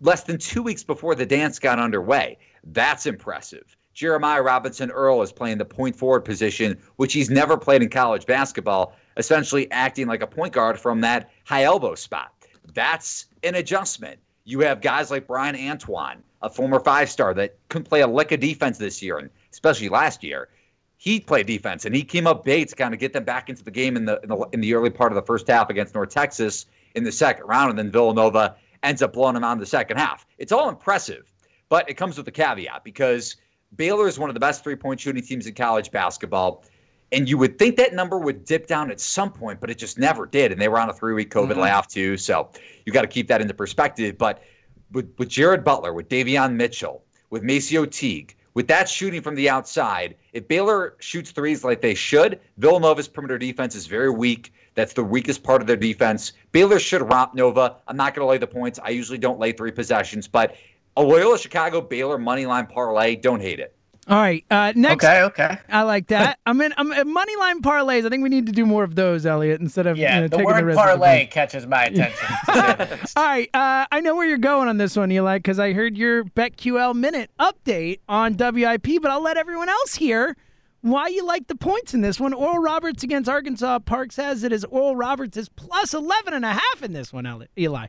[0.01, 2.37] less than two weeks before the dance got underway.
[2.65, 3.77] That's impressive.
[3.95, 8.27] Jeremiah Robinson Earl is playing the point forward position, which he's never played in college
[8.27, 12.33] basketball, essentially acting like a point guard from that high elbow spot.
[12.75, 14.19] That's an adjustment.
[14.45, 18.33] You have guys like Bryan Antoine, a former five star that couldn't play a lick
[18.33, 20.49] of defense this year, and especially last year.
[20.97, 23.65] He played defense and he came up big to kind of get them back into
[23.65, 25.97] the game in the, in the in the early part of the first half against
[25.97, 29.59] North Texas in the second round, and then Villanova ends up blowing them out in
[29.59, 30.27] the second half.
[30.39, 31.33] It's all impressive,
[31.69, 33.37] but it comes with a caveat because
[33.77, 36.65] Baylor is one of the best three point shooting teams in college basketball.
[37.13, 39.99] And you would think that number would dip down at some point, but it just
[39.99, 40.51] never did.
[40.51, 41.61] And they were on a three week COVID mm-hmm.
[41.61, 42.17] layoff, too.
[42.17, 42.51] So
[42.87, 44.17] you got to keep that into perspective.
[44.17, 44.43] But
[44.93, 49.49] with, with Jared Butler, with Davion Mitchell, with MaCio Teague, with that shooting from the
[49.49, 54.53] outside, if Baylor shoots threes like they should, Villanova's perimeter defense is very weak.
[54.75, 56.33] That's the weakest part of their defense.
[56.53, 57.77] Baylor should romp Nova.
[57.89, 58.79] I'm not going to lay the points.
[58.83, 60.57] I usually don't lay three possessions, but
[60.97, 63.77] a Loyola Chicago Baylor money line parlay, don't hate it.
[64.09, 65.05] All right, uh, next.
[65.05, 65.23] Okay.
[65.23, 65.59] Okay.
[65.69, 66.41] I like that.
[66.47, 66.75] I'm in.
[66.77, 68.05] I'm uh, money line parlays.
[68.05, 70.29] I think we need to do more of those, Elliot, instead of Yeah, you know,
[70.29, 71.35] the taking word risk with the parlay points.
[71.35, 72.29] catches my attention.
[73.17, 75.97] All right, uh, I know where you're going on this one, Eli, because I heard
[75.97, 80.37] your BetQL minute update on WIP, but I'll let everyone else hear
[80.81, 82.33] why you like the points in this one.
[82.33, 83.79] Oral Roberts against Arkansas.
[83.79, 87.47] Parx says it is Oral Roberts is plus 11 and a half in this one,
[87.57, 87.87] Eli.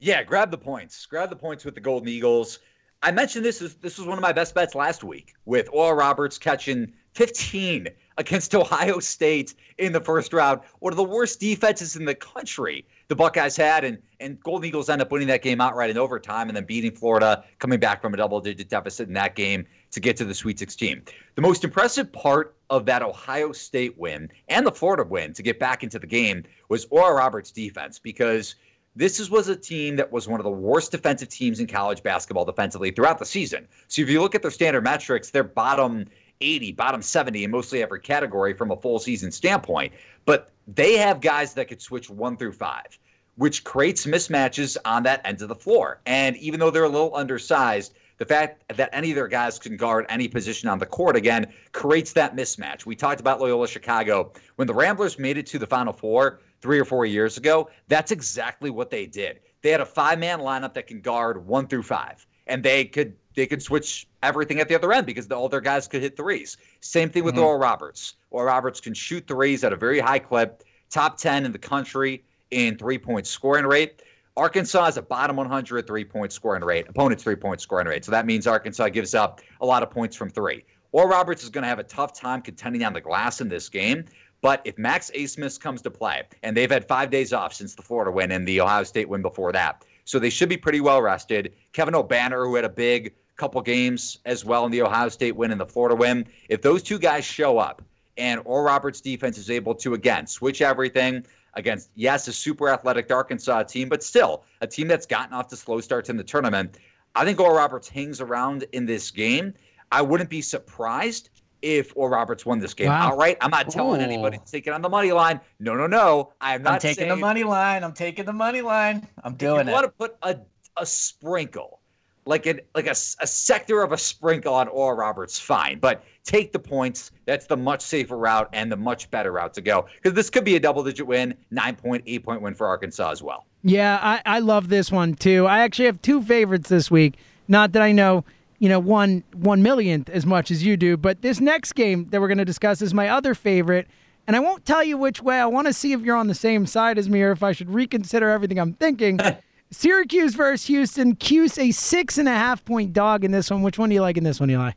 [0.00, 1.06] Yeah, grab the points.
[1.06, 2.60] Grab the points with the Golden Eagles.
[3.02, 5.94] I mentioned this is this was one of my best bets last week with Oral
[5.94, 10.60] Roberts catching 15 against Ohio State in the first round.
[10.80, 14.88] One of the worst defenses in the country the Buckeyes had, and and Golden Eagles
[14.88, 18.14] end up winning that game outright in overtime, and then beating Florida, coming back from
[18.14, 21.02] a double-digit deficit in that game to get to the Sweet 16.
[21.36, 25.58] The most impressive part of that Ohio State win and the Florida win to get
[25.58, 28.56] back into the game was Oral Roberts' defense because
[28.98, 32.44] this was a team that was one of the worst defensive teams in college basketball
[32.44, 33.68] defensively throughout the season.
[33.86, 36.06] So if you look at their standard metrics, they're bottom
[36.40, 39.92] 80, bottom 70 in mostly every category from a full season standpoint.
[40.24, 42.98] But they have guys that could switch one through five,
[43.36, 46.00] which creates mismatches on that end of the floor.
[46.04, 49.76] And even though they're a little undersized, the fact that any of their guys can
[49.76, 52.84] guard any position on the court again creates that mismatch.
[52.84, 54.32] We talked about Loyola Chicago.
[54.56, 58.10] When the Ramblers made it to the Final Four three or four years ago, that's
[58.10, 59.40] exactly what they did.
[59.62, 63.14] They had a five man lineup that can guard one through five, and they could
[63.34, 66.56] they could switch everything at the other end because all their guys could hit threes.
[66.80, 67.44] Same thing with mm-hmm.
[67.44, 68.14] Oral Roberts.
[68.30, 72.24] Oral Roberts can shoot threes at a very high clip, top 10 in the country
[72.50, 74.02] in three point scoring rate.
[74.36, 78.04] Arkansas is a bottom 100 three point scoring rate, opponent's three point scoring rate.
[78.04, 80.64] So that means Arkansas gives up a lot of points from three.
[80.92, 83.68] Or Roberts is going to have a tough time contending on the glass in this
[83.68, 84.04] game.
[84.40, 87.82] But if Max Abmas comes to play, and they've had five days off since the
[87.82, 91.02] Florida win and the Ohio State win before that, so they should be pretty well
[91.02, 91.54] rested.
[91.72, 95.50] Kevin Obanor, who had a big couple games as well in the Ohio State win
[95.50, 97.82] and the Florida win, if those two guys show up
[98.16, 101.24] and Oral Roberts' defense is able to, again, switch everything,
[101.54, 105.56] against, yes, a super athletic Arkansas team, but still a team that's gotten off to
[105.56, 106.78] slow starts in the tournament.
[107.14, 109.54] I think Oral Roberts hangs around in this game.
[109.90, 111.30] I wouldn't be surprised
[111.62, 113.12] if or Roberts won this game wow.
[113.12, 113.36] outright.
[113.40, 114.04] I'm not telling Ooh.
[114.04, 115.40] anybody to take it on the money line.
[115.60, 116.32] No, no, no.
[116.40, 117.84] I'm not I'm taking saying, the money line.
[117.84, 119.06] I'm taking the money line.
[119.24, 119.74] I'm doing you it.
[119.74, 120.38] want to put a,
[120.76, 121.80] a sprinkle
[122.28, 125.78] like a like a, a sector of a sprinkle on Oral Roberts, fine.
[125.78, 127.10] But take the points.
[127.24, 130.44] That's the much safer route and the much better route to go because this could
[130.44, 133.46] be a double digit win, nine point, eight point win for Arkansas as well.
[133.64, 135.46] Yeah, I, I love this one too.
[135.46, 137.16] I actually have two favorites this week.
[137.48, 138.24] Not that I know,
[138.58, 142.20] you know, one one millionth as much as you do, but this next game that
[142.20, 143.86] we're going to discuss is my other favorite.
[144.26, 145.38] And I won't tell you which way.
[145.40, 147.52] I want to see if you're on the same side as me or if I
[147.52, 149.18] should reconsider everything I'm thinking.
[149.70, 151.14] Syracuse versus Houston.
[151.16, 153.62] Cuse a six and a half point dog in this one.
[153.62, 154.72] Which one do you like in this one, Eli?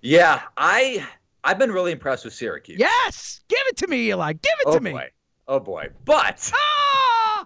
[0.00, 1.06] Yeah, I
[1.44, 2.78] I've been really impressed with Syracuse.
[2.78, 4.32] Yes, give it to me, Eli.
[4.34, 4.84] Give it oh to boy.
[4.84, 4.92] me.
[4.92, 5.08] Oh boy,
[5.48, 5.88] Oh boy.
[6.04, 6.52] but.
[6.54, 7.44] Oh,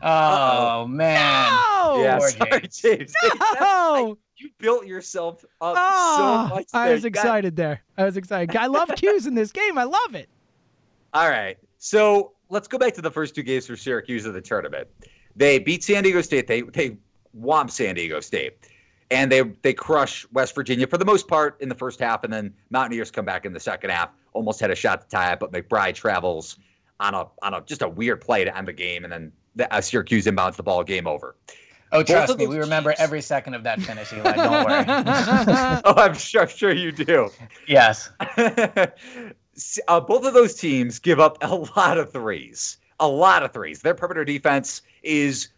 [0.02, 1.50] oh man!
[1.52, 2.02] No!
[2.02, 3.12] Yeah, sorry, James.
[3.60, 4.18] No!
[4.38, 6.66] You built yourself up oh, so much.
[6.72, 7.82] I was excited there.
[7.96, 8.54] I was excited.
[8.54, 9.76] I love Cuse in this game.
[9.76, 10.28] I love it.
[11.12, 14.40] All right, so let's go back to the first two games for Syracuse of the
[14.40, 14.86] tournament.
[15.34, 16.46] They beat San Diego State.
[16.46, 16.96] They they
[17.36, 18.58] womp San Diego State,
[19.10, 22.32] and they they crush West Virginia for the most part in the first half, and
[22.32, 24.10] then Mountaineers come back in the second half.
[24.34, 26.58] Almost had a shot to tie it, but McBride travels
[27.00, 29.72] on a on a just a weird play to end the game, and then the,
[29.72, 30.84] uh, Syracuse inbounds the ball.
[30.84, 31.34] Game over.
[31.92, 33.00] Oh, trust me, we remember teams.
[33.00, 34.32] every second of that finish, Eli.
[34.32, 34.84] Don't worry.
[35.84, 37.30] oh, I'm sure, I'm sure you do.
[37.66, 38.10] Yes.
[38.36, 43.82] uh, both of those teams give up a lot of threes a lot of threes.
[43.82, 45.48] Their perimeter defense is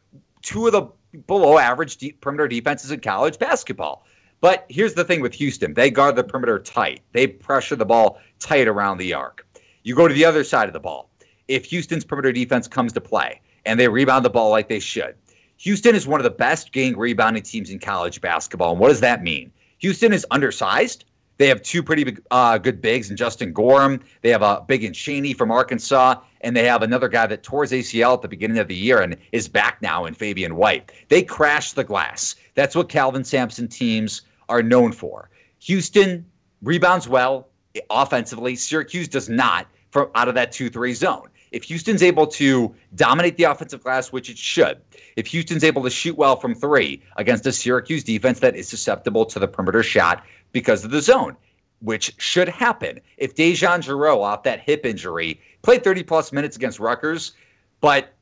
[0.43, 0.83] two of the
[1.27, 4.07] below average deep perimeter defenses in college basketball.
[4.41, 8.19] But here's the thing with Houston they guard the perimeter tight, they pressure the ball
[8.39, 9.47] tight around the arc.
[9.83, 11.11] You go to the other side of the ball.
[11.49, 15.15] If Houston's perimeter defense comes to play and they rebound the ball like they should,
[15.61, 18.71] Houston is one of the best gang rebounding teams in college basketball.
[18.71, 19.53] And what does that mean?
[19.81, 21.05] Houston is undersized.
[21.37, 24.01] They have two pretty big, uh, good bigs in Justin Gorham.
[24.23, 27.63] They have a big in Chaney from Arkansas, and they have another guy that tore
[27.63, 30.93] his ACL at the beginning of the year and is back now in Fabian White.
[31.09, 32.37] They crash the glass.
[32.55, 35.29] That's what Kelvin Sampson teams are known for.
[35.59, 36.25] Houston
[36.63, 37.49] rebounds well
[37.91, 38.57] offensively.
[38.57, 41.29] Syracuse does not from out of that 2-3 zone.
[41.53, 44.81] If Houston's able to dominate the offensive glass, which it should,
[45.17, 49.25] if Houston's able to shoot well from three against a Syracuse defense that is susceptible
[49.27, 51.37] to the perimeter shot, because of the zone,
[51.81, 53.01] which should happen.
[53.17, 57.33] If DeJon Jarreau, off that hip injury, played 30 plus minutes against Rutgers,
[57.81, 58.13] but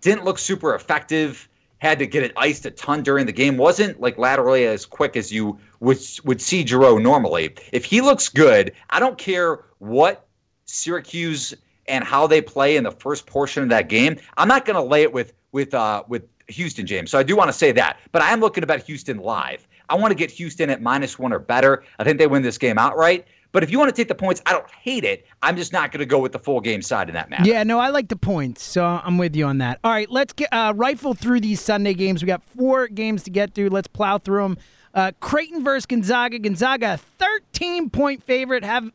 [0.00, 4.00] didn't look super effective, had to get it iced a ton during the game, wasn't
[4.00, 7.54] like laterally as quick as you would would see Jarreau normally.
[7.72, 10.28] If he looks good, I don't care what
[10.66, 11.54] Syracuse
[11.88, 14.18] and how they play in the first portion of that game.
[14.36, 17.10] I'm not going to lay it with with uh, with Houston, James.
[17.10, 19.66] So I do want to say that, but I am looking about Houston live.
[19.88, 21.84] I want to get Houston at minus one or better.
[21.98, 23.26] I think they win this game outright.
[23.52, 25.26] But if you want to take the points, I don't hate it.
[25.42, 27.44] I'm just not going to go with the full game side in that matter.
[27.44, 29.78] Yeah, no, I like the points, so I'm with you on that.
[29.84, 32.22] All right, let's get uh, rifle through these Sunday games.
[32.22, 33.68] We got four games to get through.
[33.68, 34.58] Let's plow through them.
[34.94, 36.38] Uh, Creighton versus Gonzaga.
[36.38, 38.90] Gonzaga, 13 point favorite, have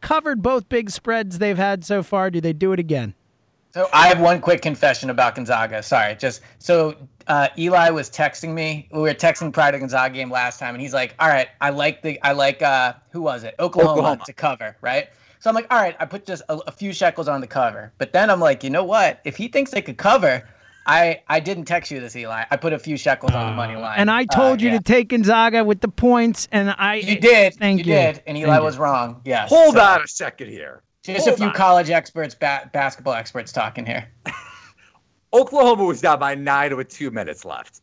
[0.00, 2.30] covered both big spreads they've had so far.
[2.30, 3.14] Do they do it again?
[3.72, 5.82] So I have one quick confession about Gonzaga.
[5.82, 8.88] Sorry, just so uh, Eli was texting me.
[8.90, 11.70] We were texting prior to Gonzaga game last time, and he's like, "All right, I
[11.70, 13.54] like the I like uh, who was it?
[13.60, 14.24] Oklahoma, Oklahoma.
[14.24, 15.08] to cover, right?"
[15.40, 17.92] So I'm like, "All right, I put just a, a few shekels on the cover."
[17.98, 19.20] But then I'm like, you know what?
[19.24, 20.48] If he thinks they could cover,
[20.88, 22.44] I I didn't text you this, Eli.
[22.50, 24.78] I put a few shekels on the money line, And I told Uh, you yeah.
[24.78, 27.54] to take Gonzaga with the points, and I You did.
[27.54, 27.92] Thank you.
[27.92, 27.98] you.
[27.98, 28.64] did, and Eli Thank you.
[28.64, 29.20] was wrong.
[29.24, 29.50] Yes.
[29.50, 30.82] Hold So, on a second here.
[31.04, 31.54] Just Hold a few on.
[31.54, 34.08] college experts, ba- basketball experts talking here.
[35.32, 37.82] Oklahoma was down by nine with two minutes left.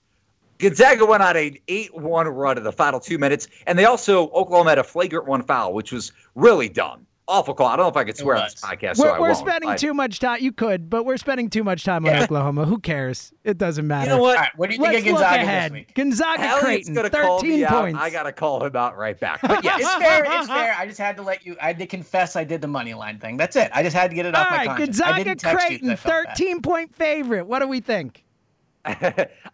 [0.57, 4.29] Gonzaga went on an 8 1 run in the final two minutes, and they also,
[4.29, 7.05] Oklahoma had a flagrant one foul, which was really dumb.
[7.27, 7.65] Awful call.
[7.65, 9.37] I don't know if I could swear on this podcast, We're, I we're won't.
[9.39, 10.37] spending but- too much time.
[10.43, 12.65] You could, but we're spending too much time on Oklahoma.
[12.65, 13.33] Who cares?
[13.43, 14.11] It doesn't matter.
[14.11, 14.37] You know what?
[14.37, 15.71] All right, what do you think Let's of look Gonzaga ahead.
[15.71, 15.93] this week?
[15.95, 17.97] Gonzaga Elliot's Creighton, gonna 13 me points.
[17.97, 18.03] out.
[18.03, 19.41] I gotta call him out right back.
[19.47, 20.23] But yes, It's fair.
[20.27, 20.75] It's fair.
[20.77, 21.57] I just had to let you.
[21.59, 23.37] I had to confess I did the money line thing.
[23.37, 23.71] That's it.
[23.73, 25.01] I just had to get it All off my right, conscience.
[25.01, 26.37] I Gonzaga didn't text you 'cause Creighton, I felt bad.
[26.37, 27.47] 13 point favorite.
[27.47, 28.23] What do we think?
[28.85, 28.93] All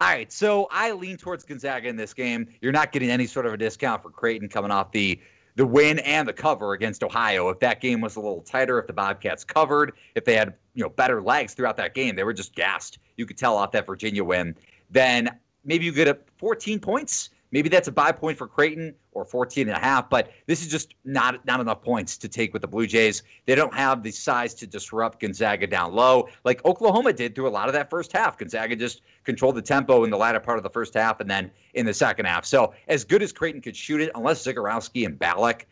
[0.02, 2.46] right, so I lean towards Gonzaga in this game.
[2.60, 5.18] You're not getting any sort of a discount for Creighton coming off the
[5.56, 7.48] the win and the cover against Ohio.
[7.48, 10.82] If that game was a little tighter, if the Bobcats covered, if they had you
[10.82, 12.98] know better legs throughout that game, they were just gassed.
[13.16, 14.56] You could tell off that Virginia win.
[14.90, 15.28] Then
[15.64, 17.30] maybe you get up 14 points.
[17.52, 20.68] Maybe that's a buy point for Creighton or 14 and a half, but this is
[20.68, 23.22] just not not enough points to take with the Blue Jays.
[23.44, 27.50] They don't have the size to disrupt Gonzaga down low like Oklahoma did through a
[27.50, 28.38] lot of that first half.
[28.38, 31.50] Gonzaga just controlled the tempo in the latter part of the first half and then
[31.74, 32.46] in the second half.
[32.46, 35.66] So as good as Creighton could shoot it, unless Zegarowski and Ballock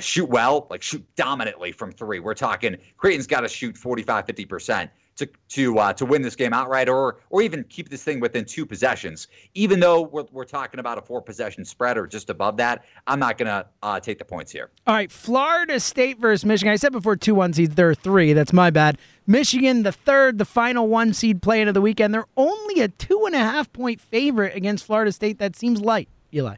[0.00, 4.88] shoot well, like shoot dominantly from three, we're talking Creighton's got to shoot 45, 50%
[5.18, 8.44] to to uh, to win this game outright or or even keep this thing within
[8.44, 9.28] two possessions.
[9.54, 13.18] Even though we're, we're talking about a four possession spread or just above that, I'm
[13.18, 14.70] not going to uh, take the points here.
[14.86, 16.72] All right, Florida State versus Michigan.
[16.72, 17.74] I said before two one seeds.
[17.74, 18.32] There are three.
[18.32, 18.98] That's my bad.
[19.26, 22.14] Michigan, the third, the final one seed playing of the weekend.
[22.14, 25.38] They're only a two and a half point favorite against Florida State.
[25.38, 26.56] That seems light, Eli.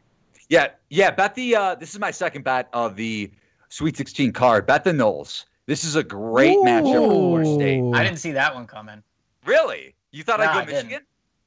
[0.49, 1.11] Yeah, yeah.
[1.11, 3.31] Bet the uh, this is my second bet of the
[3.69, 4.65] Sweet 16 card.
[4.67, 5.45] Bet the Noles.
[5.71, 7.81] This is a great matchup for Florida State.
[7.93, 9.01] I didn't see that one coming.
[9.45, 9.95] Really?
[10.11, 10.87] You thought No, I'd I go didn't.
[10.87, 11.05] Michigan?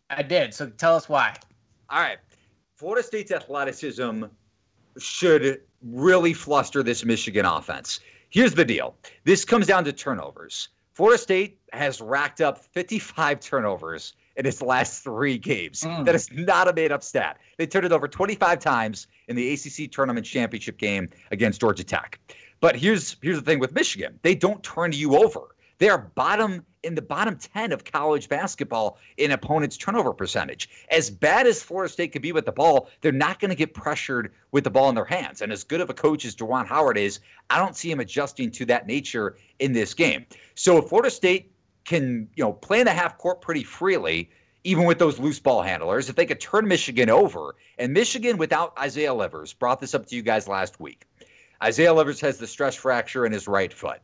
[0.08, 0.54] I did.
[0.54, 1.36] So tell us why.
[1.90, 2.16] All right.
[2.74, 4.24] Florida State's athleticism
[4.98, 8.00] should really fluster this Michigan offense.
[8.30, 10.70] Here's the deal this comes down to turnovers.
[10.94, 15.82] Florida State has racked up 55 turnovers in its last three games.
[15.82, 16.06] Mm.
[16.06, 17.40] That is not a made up stat.
[17.58, 22.18] They turned it over 25 times in the ACC tournament championship game against Georgia Tech.
[22.60, 24.18] But here's here's the thing with Michigan.
[24.22, 25.54] They don't turn you over.
[25.78, 30.68] They are bottom in the bottom 10 of college basketball in opponents' turnover percentage.
[30.90, 33.74] As bad as Florida State could be with the ball, they're not going to get
[33.74, 35.42] pressured with the ball in their hands.
[35.42, 38.50] And as good of a coach as Juwan Howard is, I don't see him adjusting
[38.52, 40.26] to that nature in this game.
[40.54, 41.50] So if Florida State
[41.84, 44.30] can, you know, play in the half court pretty freely,
[44.62, 48.72] even with those loose ball handlers, if they could turn Michigan over, and Michigan without
[48.78, 51.04] Isaiah Livers brought this up to you guys last week.
[51.62, 54.00] Isaiah Livers has the stress fracture in his right foot.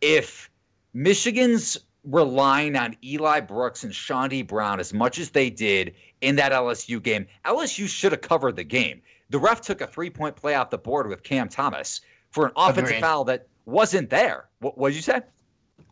[0.00, 0.50] If
[0.92, 6.52] Michigan's relying on Eli Brooks and Chaundee Brown as much as they did in that
[6.52, 9.02] LSU game, LSU should have covered the game.
[9.30, 12.00] The ref took a three point play off the board with Cam Thomas
[12.30, 14.48] for an offensive foul that wasn't there.
[14.60, 15.20] What did you say?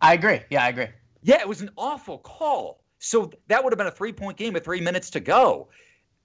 [0.01, 0.41] I agree.
[0.51, 0.89] Yeah, I agree.
[1.23, 2.81] Yeah, it was an awful call.
[2.99, 5.69] So that would have been a three point game with three minutes to go.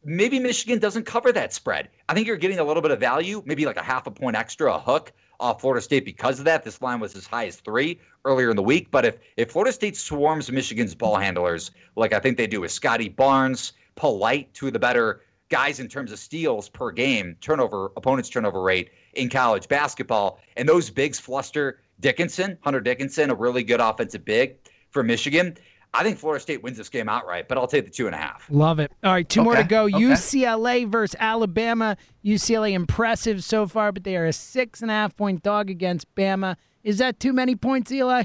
[0.05, 1.89] Maybe Michigan doesn't cover that spread.
[2.09, 4.35] I think you're getting a little bit of value, maybe like a half a point
[4.35, 6.63] extra, a hook off Florida State because of that.
[6.63, 8.91] This line was as high as three earlier in the week.
[8.91, 12.71] But if if Florida State swarms Michigan's ball handlers, like I think they do with
[12.71, 17.91] Scottie Barnes, Polite, two of the better guys in terms of steals per game, turnover,
[17.95, 23.63] opponent's turnover rate in college basketball, and those bigs fluster Dickinson, Hunter Dickinson, a really
[23.63, 24.57] good offensive big
[24.89, 25.55] for Michigan.
[25.95, 28.17] I think Florida State wins this game outright, but I'll take the two and a
[28.17, 28.47] half.
[28.49, 28.91] Love it.
[29.03, 29.83] All right, two more to go.
[29.83, 29.93] okay.
[29.93, 31.97] UCLA versus Alabama.
[32.25, 36.13] UCLA impressive so far, but they are a six and a half point dog against
[36.15, 36.55] Bama.
[36.83, 38.23] Is that too many points, Eli?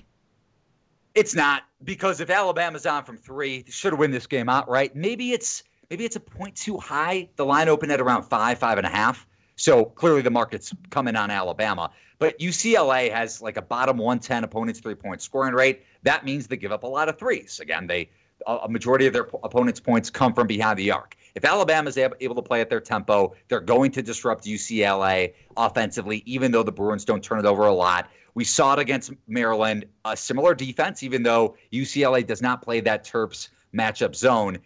[1.15, 4.97] It's not because if Alabama's on from three, they should win this game outright.
[4.97, 7.29] Maybe it's maybe it's a point too high.
[7.37, 9.27] The line opened at around five, five and a half.
[9.59, 11.91] So clearly the market's coming on Alabama.
[12.19, 15.83] But UCLA has like a bottom 110 opponent's three point scoring rate.
[16.05, 17.61] That means they give up a lot of threes.
[17.61, 18.09] Again, they
[18.47, 21.17] a, majority of their opponents' points come from behind the arc.
[21.35, 26.23] If Alabama is able to play at their tempo, they're going to disrupt UCLA offensively,
[26.25, 28.09] even though the Bruins don't turn it over a lot.
[28.35, 33.05] We saw it against Maryland, a similar defense, even though UCLA does not play that
[33.05, 34.59] Terps matchup zone.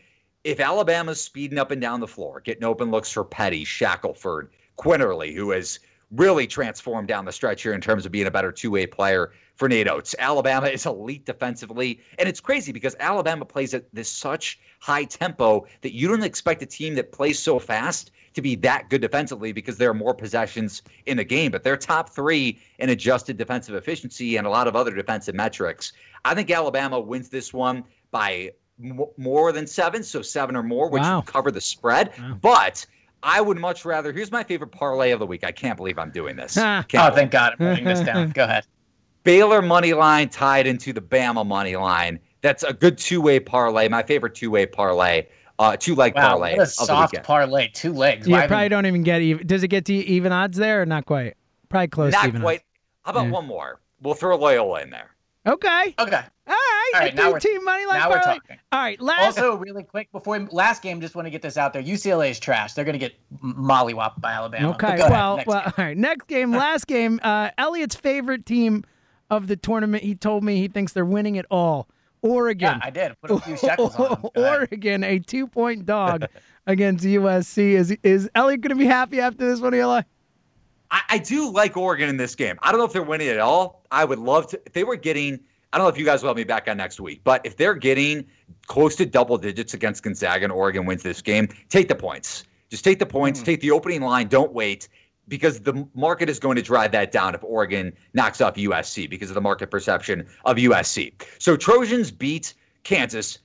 [0.45, 5.35] If Alabama's speeding up and down the floor, getting open looks for Petty, Shackelford, Quinerly,
[5.35, 5.79] who has
[6.11, 9.33] really transformed down the stretch here in terms of being a better two way player
[9.55, 10.15] for Nate Oats.
[10.19, 12.01] Alabama is elite defensively.
[12.19, 16.61] And it's crazy because Alabama plays at this such high tempo that you don't expect
[16.63, 20.15] a team that plays so fast to be that good defensively because there are more
[20.15, 21.51] possessions in the game.
[21.51, 25.93] But they're top three in adjusted defensive efficiency and a lot of other defensive metrics.
[26.27, 28.51] I think Alabama wins this one by
[29.17, 31.19] more than seven, so seven or more, which Wow.
[31.19, 32.13] would cover the spread.
[32.41, 32.85] But
[33.23, 34.13] I would much rather.
[34.13, 35.45] Here's my favorite parlay of the week.
[35.45, 36.57] I can't believe I'm doing this.
[36.59, 36.85] Ah.
[36.89, 37.55] Can't Oh, thank God.
[37.59, 38.31] I'm writing this down.
[38.31, 38.67] Go ahead.
[39.25, 42.19] Baylor money line tied into the Bama money line.
[42.41, 43.89] That's a good two way parlay.
[43.89, 45.27] My favorite two way parlay,
[45.61, 47.25] uh, two leg Wow, parlay what a of soft weekend.
[47.27, 47.69] parlay.
[47.73, 48.27] Two legs.
[48.27, 49.47] You Why probably haven't- don't even get even.
[49.47, 51.35] Does it get to even odds there or not quite?
[51.69, 52.63] Probably close to Not even quite.
[53.05, 53.31] How about Yeah.
[53.31, 53.81] one more?
[54.01, 55.11] We'll throw Loyola in there.
[55.47, 55.95] Okay.
[55.99, 56.21] Okay.
[56.49, 56.55] All
[56.93, 57.01] right.
[57.05, 58.57] Right, now we're- team money line now we're talking.
[58.73, 59.01] All right.
[59.01, 59.39] Last.
[59.39, 61.83] Also, really quick before we, last game, just want to get this out there.
[61.83, 62.73] UCLA is trash.
[62.75, 64.71] They're going to get mollywopped by Alabama.
[64.71, 64.97] Okay.
[64.97, 65.73] go ahead, Well, well, game.
[65.79, 65.97] all right.
[65.97, 67.21] Next game, last game.
[67.23, 68.85] Uh, Elliot's favorite team
[69.31, 70.03] of the tournament.
[70.03, 71.89] He told me he thinks they're winning it all.
[72.23, 72.77] Oregon.
[72.79, 74.13] yeah, I did put a few shekels on.
[74.13, 74.21] 'em.
[74.23, 74.59] Go ahead.
[74.71, 76.27] Oregon, a two-point dog
[76.69, 77.73] against USC.
[77.73, 80.03] Is is Elliot going to be happy after this one, Eli?
[80.93, 82.59] I, I do like Oregon in this game.
[82.63, 83.83] I don't know if they're winning at all.
[83.91, 84.61] I would love to.
[84.67, 85.41] If they were getting,
[85.73, 87.57] I don't know if you guys will have me back on next week, but if
[87.57, 88.27] they're getting
[88.67, 92.45] close to double digits against Gonzaga and Oregon wins this game, take the points.
[92.69, 93.47] Just take the points, Hmm.
[93.47, 94.29] take the opening line.
[94.29, 94.89] Don't wait
[95.29, 99.31] because the market is going to drive that down if Oregon knocks off USC because
[99.31, 101.13] of the market perception of USC.
[101.39, 102.55] So Trojans beat
[102.85, 103.39] Kansas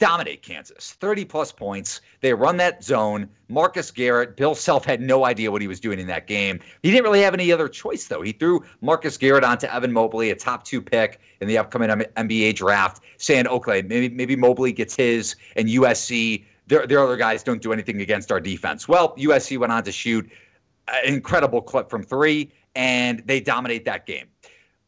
[0.00, 0.96] dominate Kansas.
[0.98, 2.00] 30 plus points.
[2.22, 3.28] They run that zone.
[3.48, 6.58] Marcus Garrett, Bill Self had no idea what he was doing in that game.
[6.82, 8.22] He didn't really have any other choice, though.
[8.22, 12.56] He threw Marcus Garrett onto Evan Mobley, a top two pick in the upcoming NBA
[12.56, 17.60] draft, saying, okay, maybe, maybe Mobley gets his and USC, their, their other guys don't
[17.60, 18.88] do anything against our defense.
[18.88, 20.28] Well, USC went on to shoot
[20.88, 24.28] an incredible clip from three, and they dominate that game.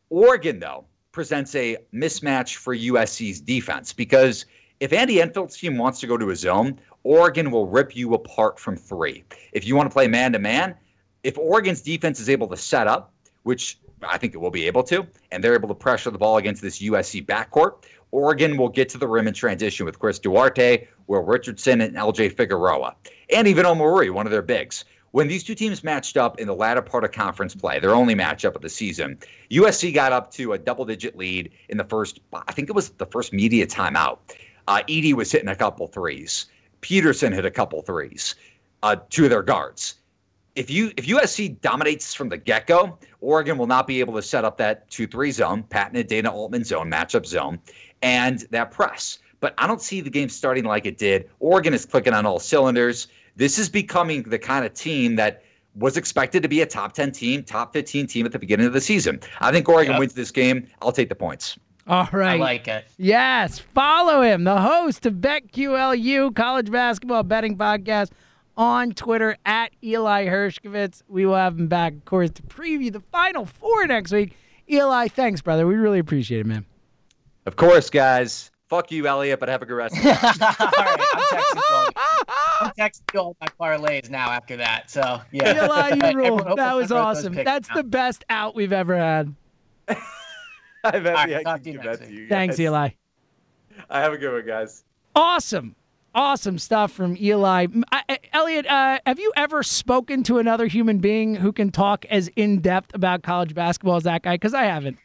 [0.09, 4.47] Oregon, though, presents a mismatch for USC's defense because
[4.83, 8.59] if Andy Enfield's team wants to go to a zone, Oregon will rip you apart
[8.59, 9.23] from three.
[9.53, 10.75] If you want to play man to man,
[11.23, 13.13] if Oregon's defense is able to set up,
[13.45, 16.39] which I think it will be able to, and they're able to pressure the ball
[16.39, 20.89] against this USC backcourt, Oregon will get to the rim in transition with Chris Duarte,
[21.07, 22.97] Will Richardson, and LJ Figueroa,
[23.33, 24.85] and even Omari, one of their bigs.
[25.13, 28.17] When these two teams matched up in the latter part of conference play, their only
[28.17, 29.19] matchup of the season,
[29.49, 32.89] USC got up to a double digit lead in the first, I think it was
[32.89, 34.19] the first media timeout.
[34.69, 36.47] Uh, Eaddy was hitting a couple threes.
[36.81, 38.35] Peterson hit a couple threes.
[38.83, 39.97] Uh, two of their guards.
[40.55, 44.23] If you if USC dominates from the get go, Oregon will not be able to
[44.23, 47.59] set up that two three zone, patented Dana Altman zone, matchup zone,
[48.03, 49.19] and that press.
[49.41, 51.29] But I don't see the game starting like it did.
[51.41, 53.09] Oregon is clicking on all cylinders.
[53.35, 55.43] This is becoming the kind of team that
[55.75, 58.75] was expected to be a top 10 team, top 15 team at the beginning of
[58.75, 59.19] the season.
[59.41, 59.99] I think Oregon Yep.
[60.01, 60.69] wins this game.
[60.83, 61.59] I'll take the points.
[61.87, 62.35] All right.
[62.35, 62.87] I like it.
[62.97, 68.11] Yes, follow him, the host of BetQLU College Basketball Betting Podcast
[68.57, 71.03] on Twitter at Eli Hershkovich.
[71.09, 74.37] We will have him back, of course, to preview the Final Four next week.
[74.71, 75.67] Eli, thanks, brother.
[75.67, 76.65] We really appreciate it, man.
[77.47, 78.51] Of course, guys.
[78.69, 79.95] Fuck you, Elliot, but have a good rest.
[79.97, 80.09] of the
[80.61, 81.89] all right, I'm texting you all.
[82.61, 84.91] I'm texting all my parlays now after that.
[84.91, 85.65] So yeah.
[85.67, 86.55] Eli, you rule.
[86.57, 87.35] That was awesome.
[87.35, 87.77] That's down.
[87.77, 89.35] the best out we've ever had.
[90.85, 92.15] I'm happy right, I can give that to week.
[92.15, 92.59] you Thanks.
[92.59, 92.91] Eli.
[93.91, 94.85] I have a good one, guys.
[95.15, 95.75] Awesome.
[96.15, 97.65] Awesome stuff from Eli.
[97.65, 101.71] M- I- I- Elliot, uh, have you ever spoken to another human being who can
[101.71, 104.35] talk as in depth about college basketball as that guy?
[104.35, 104.99] Because I haven't.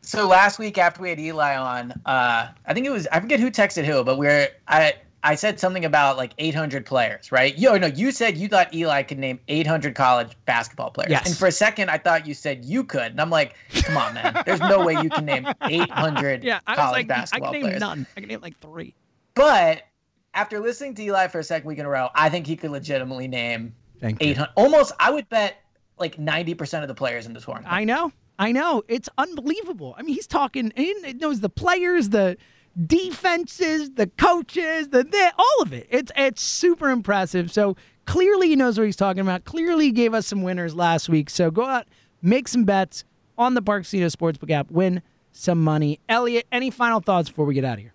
[0.00, 3.40] So last week after we had Eli on, uh, I think it was I forget
[3.40, 4.94] who texted who, but we're I
[5.24, 7.56] I said something about like 800 players, right?
[7.58, 11.26] Yo, no, you said you thought Eli could name 800 college basketball players, Yes.
[11.26, 14.14] and for a second I thought you said you could, and I'm like, come on,
[14.14, 17.52] man, there's no way you can name 800 Yeah, I was college like, I can
[17.52, 17.80] name players.
[17.80, 18.06] none.
[18.16, 18.94] I can name like three.
[19.34, 19.82] But
[20.34, 22.70] after listening to Eli for a second week in a row, I think he could
[22.70, 24.30] legitimately name Thank you.
[24.30, 24.52] 800.
[24.56, 25.56] Almost, I would bet
[25.98, 27.72] like 90% of the players in the tournament.
[27.72, 28.12] I know.
[28.38, 28.84] I know.
[28.86, 29.96] It's unbelievable.
[29.98, 32.36] I mean, he's talking, he knows the players, the
[32.86, 35.86] defenses, the coaches, the, the all of it.
[35.90, 37.50] It's it's super impressive.
[37.50, 37.76] So
[38.06, 39.44] clearly he knows what he's talking about.
[39.44, 41.30] Clearly he gave us some winners last week.
[41.30, 41.86] So go out,
[42.22, 43.04] make some bets
[43.36, 45.02] on the Parx Casino Sportsbook app, win
[45.32, 46.00] some money.
[46.08, 47.94] Elliot, any final thoughts before we get out of here?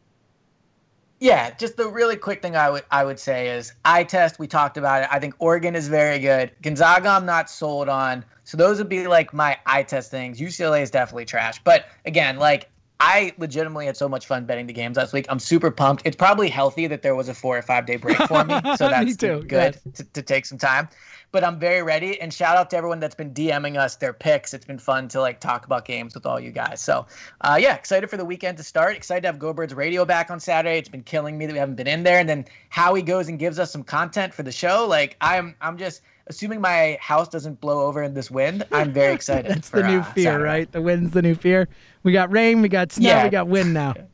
[1.20, 4.40] Yeah, just the really quick thing I would I would say is eye test.
[4.40, 5.10] We talked about it.
[5.10, 6.52] I think Oregon is very good.
[6.62, 8.26] Gonzaga, I'm not sold on.
[8.44, 10.42] So those would be like my eye test things.
[10.42, 11.62] UCLA is definitely trash.
[11.64, 12.70] But again, like
[13.00, 15.26] I legitimately had so much fun betting the games last week.
[15.30, 16.04] I'm super pumped.
[16.06, 18.88] It's probably healthy that there was a four or five day break for me, so
[18.90, 19.96] that's Me too, good yes.
[19.96, 20.88] to, to take some time.
[21.32, 22.22] But I'm very ready.
[22.22, 24.54] And shout out to everyone that's been DMing us their picks.
[24.54, 26.80] It's been fun to like talk about games with all you guys.
[26.80, 27.08] So
[27.42, 28.96] uh, yeah, excited for the weekend to start.
[28.96, 30.78] Excited to have Go Birds Radio back on Saturday.
[30.78, 32.20] It's been killing me that we haven't been in there.
[32.20, 34.86] And then Howie goes and gives us some content for the show.
[34.88, 38.64] Like I'm I'm just assuming my house doesn't blow over in this wind.
[38.72, 39.52] I'm very excited.
[39.52, 40.44] That's for, the new uh, fear, Saturday.
[40.44, 40.72] right?
[40.72, 41.68] The wind's the new fear.
[42.04, 43.24] We got rain, we got snow, Yeah.
[43.24, 43.94] we got wind now.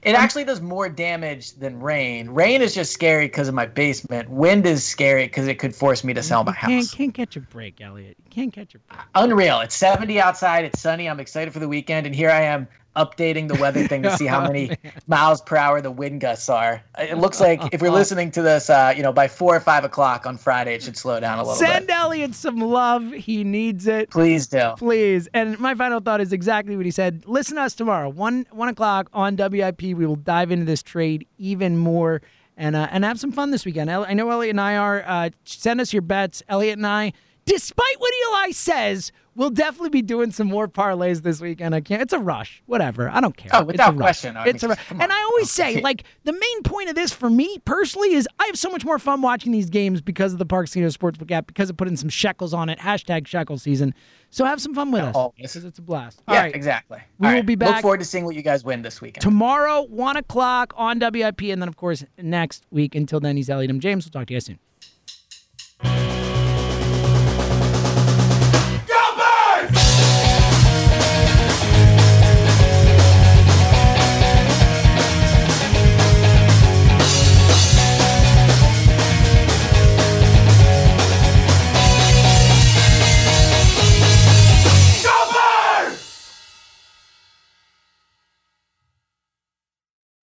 [0.00, 2.30] It actually does more damage than rain.
[2.30, 4.30] Rain is just scary because of my basement.
[4.30, 6.94] Wind is scary because it could force me to sell my You can't, house.
[6.94, 8.16] can't catch a break, Elliot.
[8.24, 9.00] You can't catch a break.
[9.16, 9.58] Unreal.
[9.58, 10.64] It's 70 outside.
[10.64, 11.08] It's sunny.
[11.10, 12.06] I'm excited for the weekend.
[12.06, 12.68] And here I am
[12.98, 14.76] updating the weather thing to see how Oh, many man.
[15.06, 16.82] miles per hour the wind gusts are.
[16.98, 19.84] It looks like if you're listening to this, uh, you know, by four or five
[19.84, 21.90] o'clock on Friday, it should slow down a little Send bit.
[21.90, 23.12] Send Elliot some love.
[23.12, 24.10] He needs it.
[24.10, 24.72] Please do.
[24.76, 25.28] Please.
[25.34, 27.24] And my final thought is exactly what he said.
[27.26, 29.82] Listen to us tomorrow, one one o'clock on WIP.
[29.82, 32.20] We will dive into this trade even more
[32.56, 33.90] and uh, and have some fun this weekend.
[33.90, 35.04] I know Elliot and I are.
[35.06, 36.42] Uh, send us your bets.
[36.48, 37.12] Elliot and I,
[37.44, 41.74] despite what Eli says, we'll definitely be doing some more parlays this weekend.
[41.74, 42.02] I can't.
[42.02, 42.62] It's a rush.
[42.66, 43.08] Whatever.
[43.08, 43.50] I don't care.
[43.54, 44.00] Oh, It's without a rush.
[44.04, 44.36] question.
[44.36, 44.78] I It's a rush.
[44.90, 45.10] And.
[45.10, 48.58] I always say, like, the main point of this for me personally is I have
[48.58, 51.70] so much more fun watching these games because of the Parx Casino Sportsbook app, because
[51.70, 52.78] of putting some shekels on it.
[52.78, 53.94] Hashtag shekel season.
[54.30, 55.34] So have some fun with us always.
[55.36, 56.20] because it's a blast.
[56.28, 56.54] Yeah, All right.
[56.54, 56.98] exactly.
[57.18, 57.46] We All will right.
[57.46, 59.22] be back- Look forward to seeing what you guys win this weekend.
[59.22, 61.42] Tomorrow, 1 o'clock on WIP.
[61.50, 62.94] And then, of course, next week.
[62.94, 63.80] Until then, he's Elliot M.
[63.80, 64.04] James.
[64.04, 64.58] We'll talk to you guys soon.